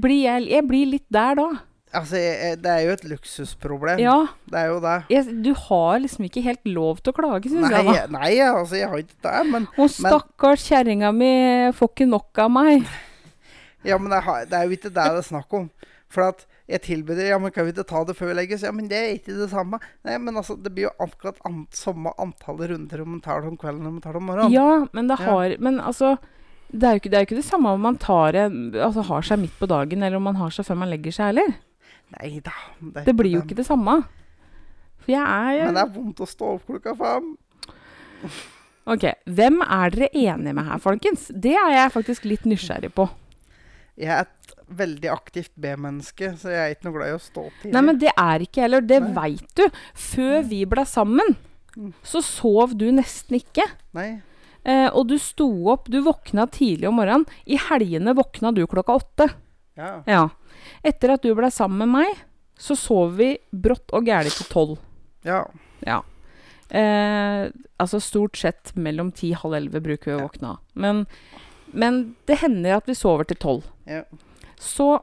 [0.00, 1.48] Blir jeg, jeg blir litt der da.
[1.90, 2.20] Altså,
[2.62, 3.98] det er jo et luksusproblem.
[3.98, 4.16] Ja.
[4.46, 4.96] Det er jo det.
[5.10, 7.86] Jeg, du har liksom ikke helt lov til å klage, syns jeg.
[7.88, 8.04] da.
[8.14, 11.32] nei, altså, jeg har ikke det, men Å, stakkars kjerringa mi
[11.74, 12.86] får ikke nok av meg.
[13.86, 15.70] Ja, men har, det er jo ikke det det er snakk om.
[16.10, 18.62] For at jeg tilbyr det, ja, men kan vi ikke ta det før vi legges?
[18.66, 19.80] Ja, men det er ikke det samme.
[20.06, 23.50] Nei, men altså, det blir jo akkurat an, samme antallet runder om man tar det
[23.50, 24.54] om kvelden og man tar det om morgenen.
[24.54, 25.40] Ja, men det Ja.
[25.58, 26.18] Men altså
[26.70, 29.26] det er, jo ikke, det er jo ikke det samme om man tar altså har
[29.26, 31.56] seg midt på dagen, eller om man har seg før man legger seg heller.
[32.18, 32.52] Nei da.
[32.80, 34.00] Det, Det blir jo ikke det samme.
[35.00, 37.30] For jeg er Men det er vondt å stå opp klokka fem.
[38.90, 41.28] Ok, hvem er dere enige med her, folkens?
[41.30, 43.06] Det er jeg faktisk litt nysgjerrig på.
[44.00, 47.44] Jeg er et veldig aktivt B-menneske, så jeg er ikke noe glad i å stå
[47.46, 47.74] opp tidlig.
[47.76, 48.80] Nei, men det er ikke heller.
[48.86, 49.64] Det veit du.
[49.94, 51.36] Før vi ble sammen,
[51.76, 51.92] Mm.
[52.02, 53.62] så sov du nesten ikke.
[53.94, 54.20] Nei.
[54.64, 57.26] Eh, og du sto opp, du våkna tidlig om morgenen.
[57.46, 59.28] I helgene våkna du klokka åtte.
[59.80, 59.90] Ja.
[60.06, 60.22] Ja.
[60.84, 62.22] Etter at du ble sammen med meg,
[62.60, 64.78] så sov vi brått og gæli til tolv.
[65.24, 65.42] ja.
[65.86, 66.02] Ja.
[66.70, 67.48] Eh,
[67.82, 70.58] altså stort sett mellom ti halv elleve bruker vi å våkne av.
[70.78, 71.00] Men,
[71.72, 71.96] men
[72.28, 73.64] det hender at vi sover til tolv.
[73.88, 74.04] Ja.
[74.60, 75.00] Så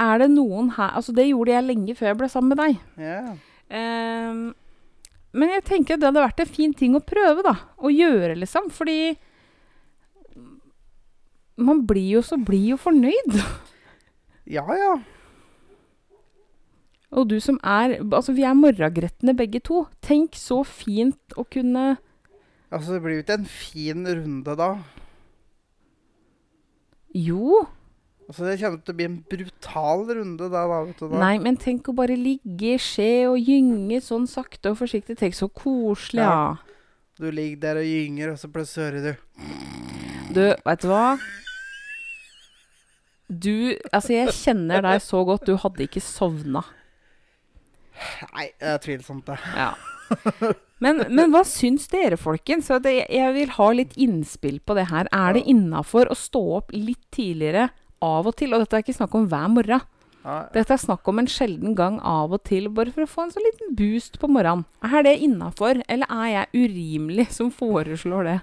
[0.00, 2.78] Er det noen her Altså, det gjorde jeg lenge før jeg ble sammen med deg.
[3.00, 3.22] ja.
[3.70, 4.50] Ehm,
[5.32, 7.52] men jeg tenker det hadde vært en fin ting å prøve, da.
[7.78, 8.64] Å gjøre, liksom.
[8.74, 9.12] Fordi
[11.60, 13.40] man blir jo så blid og fornøyd.
[14.50, 14.94] Ja, ja.
[17.10, 19.84] Og du som er Altså, vi er morragretne begge to.
[20.02, 21.98] Tenk så fint å kunne
[22.70, 24.70] Altså, det blir jo ikke en fin runde da.
[27.14, 27.66] Jo.
[28.30, 31.18] Altså, Det kommer til å bli en brutal runde da, da vet du da.
[31.18, 35.18] Nei, men tenk å bare ligge i skje og gynge sånn sakte og forsiktig.
[35.18, 36.54] Tenk så koselig, ja.
[37.18, 41.18] Du ligger der og gynger, og så plutselig hører du Du, veit du hva?
[43.30, 45.46] Du Altså, jeg kjenner deg så godt.
[45.46, 46.64] Du hadde ikke sovna.
[48.34, 49.38] Nei, det er tvilsomt, det.
[49.56, 49.72] Ja.
[50.80, 52.70] Men, men hva syns dere, folkens?
[52.82, 55.10] Det, jeg vil ha litt innspill på det her.
[55.12, 57.68] Er det innafor å stå opp litt tidligere
[58.02, 58.54] av og til?
[58.56, 59.84] Og dette er ikke snakk om hver morgen.
[60.52, 63.32] Dette er snakk om en sjelden gang av og til, bare for å få en
[63.32, 64.66] så liten boost på morgenen.
[64.84, 68.38] Er det innafor, eller er jeg urimelig som foreslår det?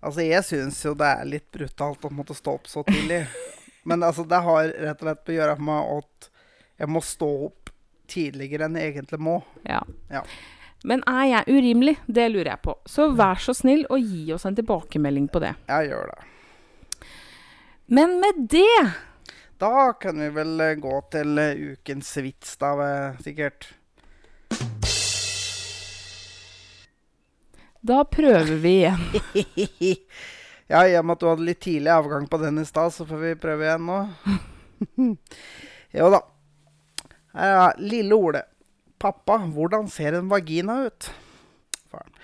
[0.00, 3.24] Altså, jeg syns jo det er litt brutalt å måtte stå opp så tidlig.
[3.88, 6.30] Men altså, det har rett og slett å gjøre med at
[6.80, 7.70] jeg må stå opp
[8.10, 9.36] tidligere enn jeg egentlig må.
[9.68, 9.82] Ja.
[10.10, 10.24] Ja.
[10.84, 11.98] Men er jeg urimelig?
[12.08, 12.74] Det lurer jeg på.
[12.88, 15.52] Så vær så snill og gi oss en tilbakemelding på det.
[15.68, 17.08] Jeg gjør det.
[17.90, 18.92] Men med det
[19.60, 23.66] Da kan vi vel eh, gå til eh, ukens vits, da, eh, sikkert.
[27.80, 29.00] Da prøver vi igjen.
[30.72, 33.06] ja, i og med at du hadde litt tidlig avgang på den i stad, så
[33.08, 34.02] får vi prøve igjen nå.
[36.00, 36.20] jo da.
[37.32, 38.44] Her er lille Ole.
[39.00, 41.08] Pappa, hvordan ser en vagina ut?
[41.88, 42.14] Faren.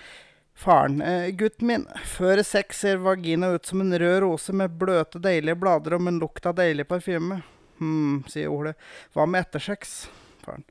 [0.56, 5.20] Faren, eh, gutten min, før sex ser vagina ut som en rød rose med bløte,
[5.20, 7.40] deilige blader og med en lukt av deilig parfyme.
[7.80, 8.76] Hm, sier Ole.
[9.16, 9.98] Hva med ettersex?
[10.44, 10.64] Faren.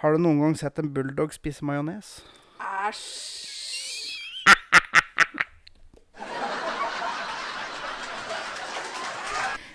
[0.00, 2.20] Har du noen gang sett en bulldog spise majones?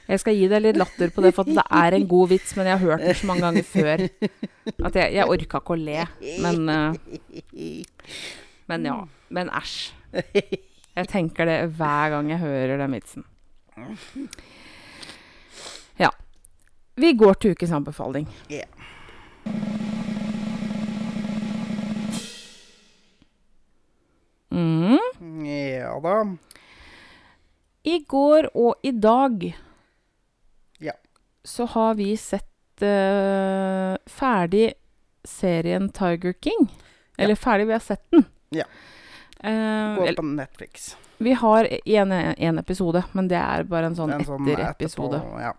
[0.08, 2.70] Jeg skal gi deg litt latter på det, for det er en god vits, men
[2.70, 6.06] jeg har hørt den så mange ganger før at jeg, jeg orka ikke å le.
[6.44, 6.96] Men, uh,
[8.72, 8.98] men ja.
[9.36, 9.76] Men æsj.
[10.98, 13.28] Jeg tenker det hver gang jeg hører den vitsen.
[16.00, 16.10] Ja.
[16.98, 18.26] Vi går til ukens anbefaling.
[24.50, 24.98] Mm.
[25.46, 26.18] Ja da.
[27.86, 29.46] I går og i dag.
[31.48, 34.74] Så har vi sett eh, ferdig
[35.28, 36.68] serien Tiger King.
[37.18, 38.26] Eller ferdig, vi har sett den.
[38.54, 38.64] Ja.
[39.40, 40.96] Eh, Gå på Netflix.
[41.18, 45.20] vi har en, en episode, men det er bare en sånn en sånn etter-episode.
[45.22, 45.54] etterpå, Ja.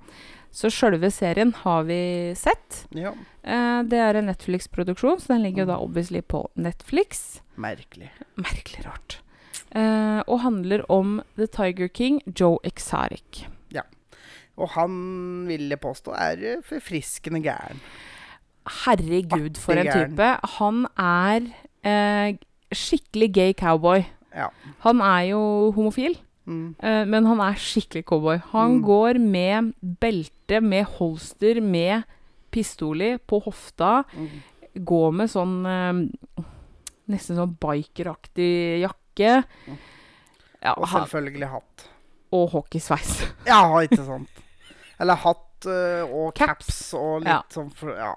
[0.51, 2.87] Så sjølve serien har vi sett.
[2.97, 3.13] ja.
[3.45, 5.85] Eh, det er en Netflix-produksjon, så den ligger jo da Mm.
[5.85, 7.41] obviously på Netflix.
[7.57, 8.11] Merkelig.
[8.37, 9.19] Merkelig rart.
[9.73, 13.47] Eh, og handler om The Tiger King, Joe Exotic.
[14.59, 14.93] Og han
[15.47, 17.79] vil jeg påstå er eh, forfriskende gæren.
[18.85, 20.29] Herregud, for en type.
[20.59, 21.47] Han er
[21.87, 22.35] eh,
[22.75, 24.03] skikkelig gay cowboy.
[24.35, 24.49] Ja.
[24.85, 25.43] Han er jo
[25.77, 26.75] homofil, Mm.
[26.81, 28.39] eh, men han er skikkelig cowboy.
[28.53, 28.83] Han Mm.
[28.85, 32.03] går med belte, med holster, med
[32.51, 34.03] pistoler på hofta.
[34.17, 34.85] Mm.
[34.85, 36.43] Går med sånn eh,
[37.09, 39.45] nesten sånn bikeraktig jakke.
[40.63, 41.89] Ja, Og selvfølgelig hatt.
[42.33, 43.27] og hockeysveis.
[43.47, 44.29] Ja, ikke sant.
[45.01, 46.93] Eller hatt eh, og Caps.
[46.95, 47.43] og litt Ja.
[47.51, 48.15] sånn Ja.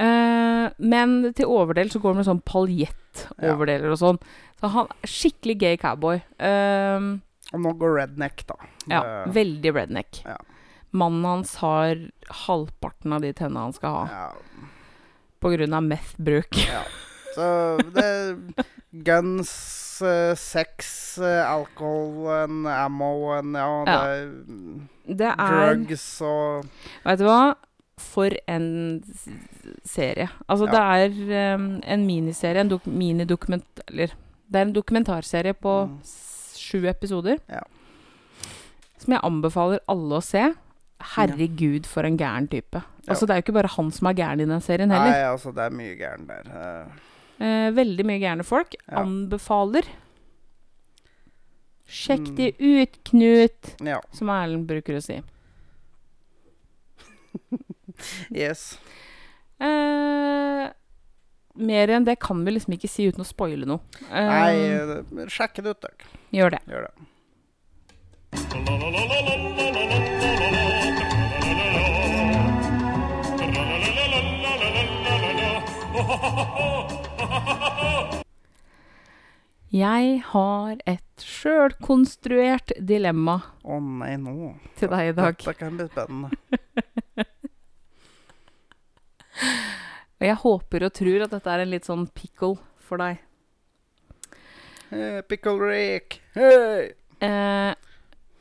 [0.00, 4.18] Uh, men til overdel så går det med sånn paljettoverdeler og sånn.
[4.60, 6.22] Så han er skikkelig gay cowboy.
[6.40, 7.18] Uh,
[7.52, 8.54] Og nå går redneck, da.
[8.88, 10.22] ja, Det- veldig redneck.
[10.24, 10.36] Ja.
[10.92, 11.96] Mannen hans har
[12.46, 14.32] halvparten av de tennene han skal ha, ja.
[15.42, 16.54] på grunn av meth-bruk.
[16.66, 16.82] Ja.
[17.34, 18.64] Så det
[19.04, 19.50] Guns,
[20.02, 23.98] eh, sex, eh, alcohol and ammo and ja, Ja.
[25.06, 26.66] det Det er drugs og
[27.04, 27.54] Vet du hva?
[28.00, 29.02] For en
[29.84, 30.28] serie.
[30.48, 30.72] Altså, Ja.
[30.72, 33.64] det er um, en miniserie, en dok minidokument...
[33.88, 34.06] Eller
[34.50, 35.98] det er en dokumentarserie på Mm.
[36.56, 37.36] sju episoder.
[37.48, 37.60] Ja.
[38.98, 40.54] Som jeg anbefaler alle å se.
[41.16, 42.82] Herregud, for en gæren type.
[43.08, 45.10] Altså, det er jo ikke bare han som er gæren i den serien heller.
[45.10, 46.50] Nei, altså, det er mye gæren der.
[46.50, 46.86] Eh,
[47.40, 48.74] Eh, veldig mye gærne folk.
[48.86, 49.00] Ja.
[49.02, 49.86] Anbefaler.
[51.90, 52.36] Sjekk Mm.
[52.36, 54.00] de ut, Knut, ja.
[54.14, 55.20] som Erlend bruker å si.
[58.32, 58.78] Yes.
[59.60, 60.70] Eh,
[61.60, 63.80] mer enn det kan vi liksom ikke si uten å spoile noe.
[64.08, 66.08] Eh, Nei, eh, sjekk det ut, dere.
[66.32, 66.62] Gjør det.
[66.70, 66.94] Gjør det.
[79.70, 84.54] Jeg har et sjølkonstruert dilemma Å nei, nå.
[84.80, 85.36] til deg i dag.
[85.38, 86.30] Dette kan bli spennende.
[90.20, 93.22] Og jeg håper og tror at dette er en litt sånn pickle for deg.
[94.90, 96.18] Hey, pickle Rick.
[96.34, 96.90] Hey!
[97.24, 97.72] Eh,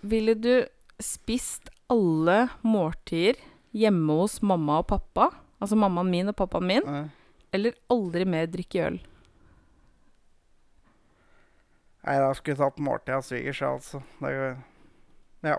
[0.01, 0.65] ville du
[0.99, 3.37] spist alle måltider
[3.77, 5.29] hjemme hos mamma og pappa?
[5.61, 6.89] Altså mammaen min og pappaen min.
[6.89, 7.07] Eh,
[7.55, 8.99] Eller aldri mer drikke øl?
[12.05, 14.01] Nei, da skulle jeg tatt måltid av svigers, altså.
[14.23, 14.33] Det
[15.43, 15.57] Ja.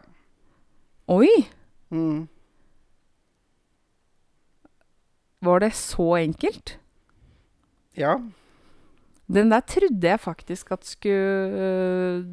[1.10, 1.28] Oi!
[1.90, 2.28] Mm.
[5.40, 6.78] Var det så enkelt?
[7.96, 8.16] Ja.
[9.30, 12.24] Den der trodde jeg faktisk at skulle øh,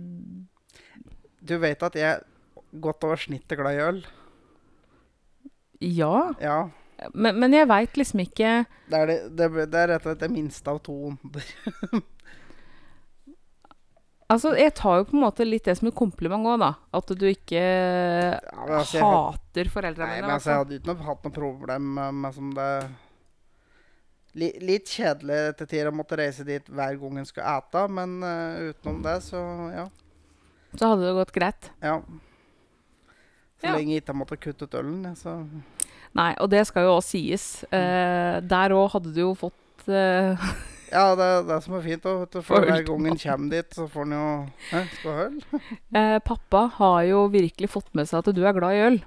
[1.47, 4.01] Du vet at jeg er godt over snittet glad i øl?
[5.81, 6.33] Ja.
[6.41, 6.59] Ja.
[7.13, 10.23] Men, men jeg veit liksom ikke Det er, det, det, det er rett og slett
[10.25, 11.51] det minste av to onder.
[14.27, 16.73] Altså, jeg tar jo på en måte litt det som en kompliment òg, da.
[16.99, 20.65] At du ikke men altså, hater foreldrene Nei, men altså, jeg altså.
[20.65, 22.67] hadde ikke noe, hatt noe problem med, som det
[24.37, 28.17] li, Litt kjedelig til tider å måtte reise dit hver gang en skulle ete, men
[28.25, 29.41] uh, utenom det, så
[29.73, 29.87] ja.
[30.77, 31.71] Så hadde det gått greit.
[31.81, 31.99] ja.
[33.57, 33.73] Så Ja.
[33.73, 35.39] lenge jeg ikke måtte kutte ut ølen, så
[36.13, 37.63] Nei, og det skal jo òg sies.
[37.71, 40.37] Uh, der òg hadde du jo fått eh,
[40.91, 42.03] Ja, det er det som er fint.
[42.03, 44.27] da, For hver gang han kommer dit, så får han jo
[44.71, 45.37] Hæ, skal ha øl?
[45.99, 48.99] eh, Pappa har jo virkelig fått med seg at du er glad i øl.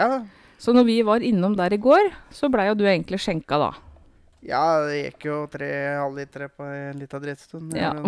[0.00, 0.10] Ja.
[0.58, 3.72] Så når vi var innom der i går, så blei jo du egentlig skjenka da.
[4.46, 7.74] Ja, det gikk jo tre halvlitere på en liten drittstund.
[7.76, 7.92] Ja.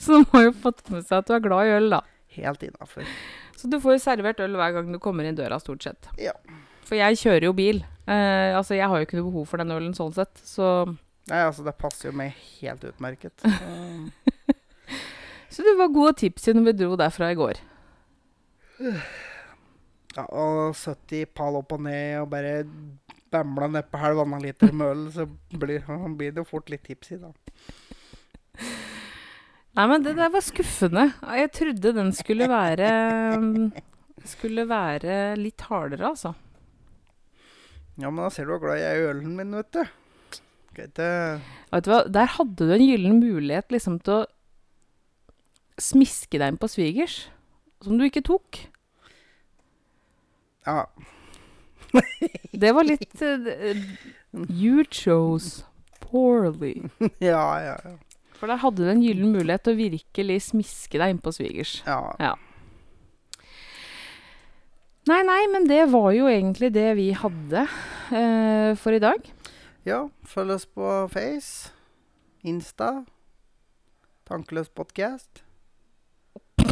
[0.00, 2.02] Så de har jo fått med seg at du er glad i øl, da.
[2.36, 3.06] Helt innafor.
[3.56, 6.10] Så du får jo servert øl hver gang du kommer inn døra, stort sett.
[6.20, 6.34] Ja.
[6.86, 7.82] For jeg kjører jo bil.
[8.10, 10.66] Eh, altså, jeg har jo ikke noe behov for den ølen sånn sett, så
[11.30, 13.44] Nei, altså, det passer jo meg helt utmerket.
[13.44, 14.56] Så,
[15.54, 17.60] Så du var god og tipsy når vi dro derfra i går.
[20.16, 22.54] ja, og 70 pall opp og ned, og bare
[23.30, 25.86] bæmla nedpå halvannen liter med øl, så blir,
[26.18, 27.30] blir det jo fort litt tipsy, da.
[29.78, 31.10] Nei, men det der var skuffende.
[31.22, 32.90] Jeg trodde den skulle være
[34.34, 36.34] Skulle være litt hardere, altså.
[38.00, 39.82] Ja, men da ser du hvor glad jeg er i ølen min, vet du.
[40.80, 44.28] Vet du hva, Der hadde du en gyllen mulighet liksom til å
[45.80, 47.22] smiske deg inn på svigers,
[47.84, 48.62] som du ikke tok.
[50.68, 50.84] Ja.
[52.62, 53.80] Det var litt uh,
[54.46, 55.64] You chose
[56.04, 56.90] poorly.
[57.18, 57.96] Ja, ja, ja.
[58.40, 61.80] For der hadde du en gyllen mulighet til å virkelig smiske deg inn på svigers.
[61.84, 62.14] Ja.
[62.20, 62.36] ja.
[65.08, 67.62] Nei, nei, men det var jo egentlig det vi hadde
[68.12, 69.24] uh, for i dag.
[69.88, 71.70] Ja, følg oss på Face,
[72.46, 72.90] Insta,
[74.28, 75.40] Tankeløs podcast.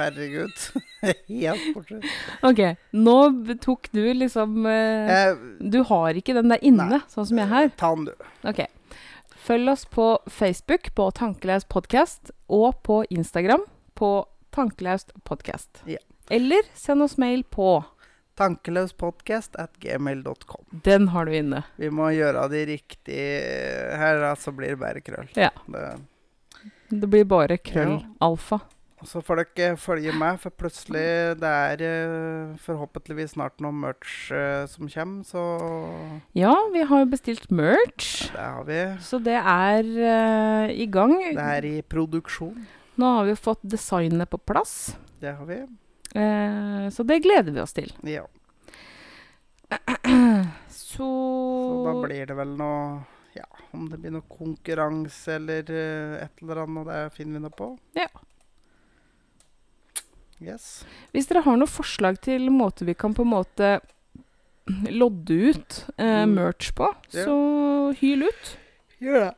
[0.00, 0.56] Herregud.
[1.28, 2.00] Helt borte.
[2.46, 2.60] Ok,
[2.96, 3.16] nå
[3.62, 7.00] tok du liksom uh, Eh, Du har ikke den der inne, Nei.
[7.12, 7.70] sånn som jeg har.
[7.80, 8.28] ta den, du.
[8.48, 8.64] Ok.
[9.40, 13.62] Følg oss på Facebook på Tankelaust podcast, og på Instagram
[13.96, 14.12] på
[14.52, 15.80] Tankelaust podcast.
[15.88, 16.02] Ja.
[16.30, 17.80] Eller send oss mail på
[18.40, 20.64] Tankeløspodkast at gmail.com.
[20.86, 21.64] Den har du inne.
[21.76, 25.28] Vi må gjøre de riktige Her altså blir det bare krøll.
[25.36, 25.50] Ja.
[25.66, 25.88] Det,
[26.88, 27.98] Det blir bare krøll.
[27.98, 28.12] Ja.
[28.30, 28.60] Alfa.
[29.04, 31.04] så får dere følge med, for plutselig
[31.40, 35.44] det er eh, forhåpentligvis snart noe merch eh, som kommer, så
[36.36, 38.28] Ja, vi har bestilt merch.
[38.32, 38.80] det har vi.
[39.00, 41.16] Så det er uh, i gang.
[41.32, 42.66] Det er i produksjon.
[43.00, 44.96] Nå har vi fått designet på plass.
[45.20, 45.62] Det har vi.
[46.14, 47.92] Eh, så det gleder vi oss til.
[48.02, 48.26] Ja.
[50.70, 53.04] Så, Så da blir det vel noe
[53.36, 57.54] Ja, om det blir noe konkurranse eller eh, et eller annet, det finner vi noe
[57.54, 57.68] på.
[57.94, 58.08] Ja.
[60.42, 60.84] Yes.
[61.12, 63.70] Hvis dere har noen forslag til måter vi kan på en måte
[64.90, 66.34] lodde ut eh, Mm.
[66.34, 67.24] merch på, Ja.
[67.24, 68.56] så hyl ut.
[69.00, 69.34] Gjør det.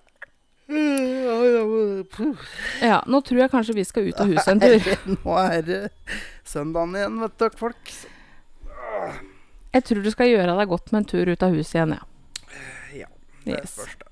[2.83, 4.89] Ja, nå tror jeg kanskje vi skal ut av huset en tur.
[5.25, 5.81] Nå er det
[6.49, 7.93] søndagen igjen, vet dere, folk.
[9.73, 12.09] Jeg tror du skal gjøre deg godt med en tur ut av huset igjen, ja.
[13.05, 13.09] Ja,
[13.47, 13.77] det Yes.
[13.77, 14.09] spørs det.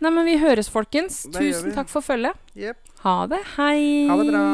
[0.00, 1.22] Nei, men vi høres, folkens.
[1.28, 2.38] Det Tusen takk for følget.
[2.56, 2.78] Yep.
[3.04, 3.40] Ha det.
[3.58, 3.80] Hei.
[4.08, 4.44] Ha det bra.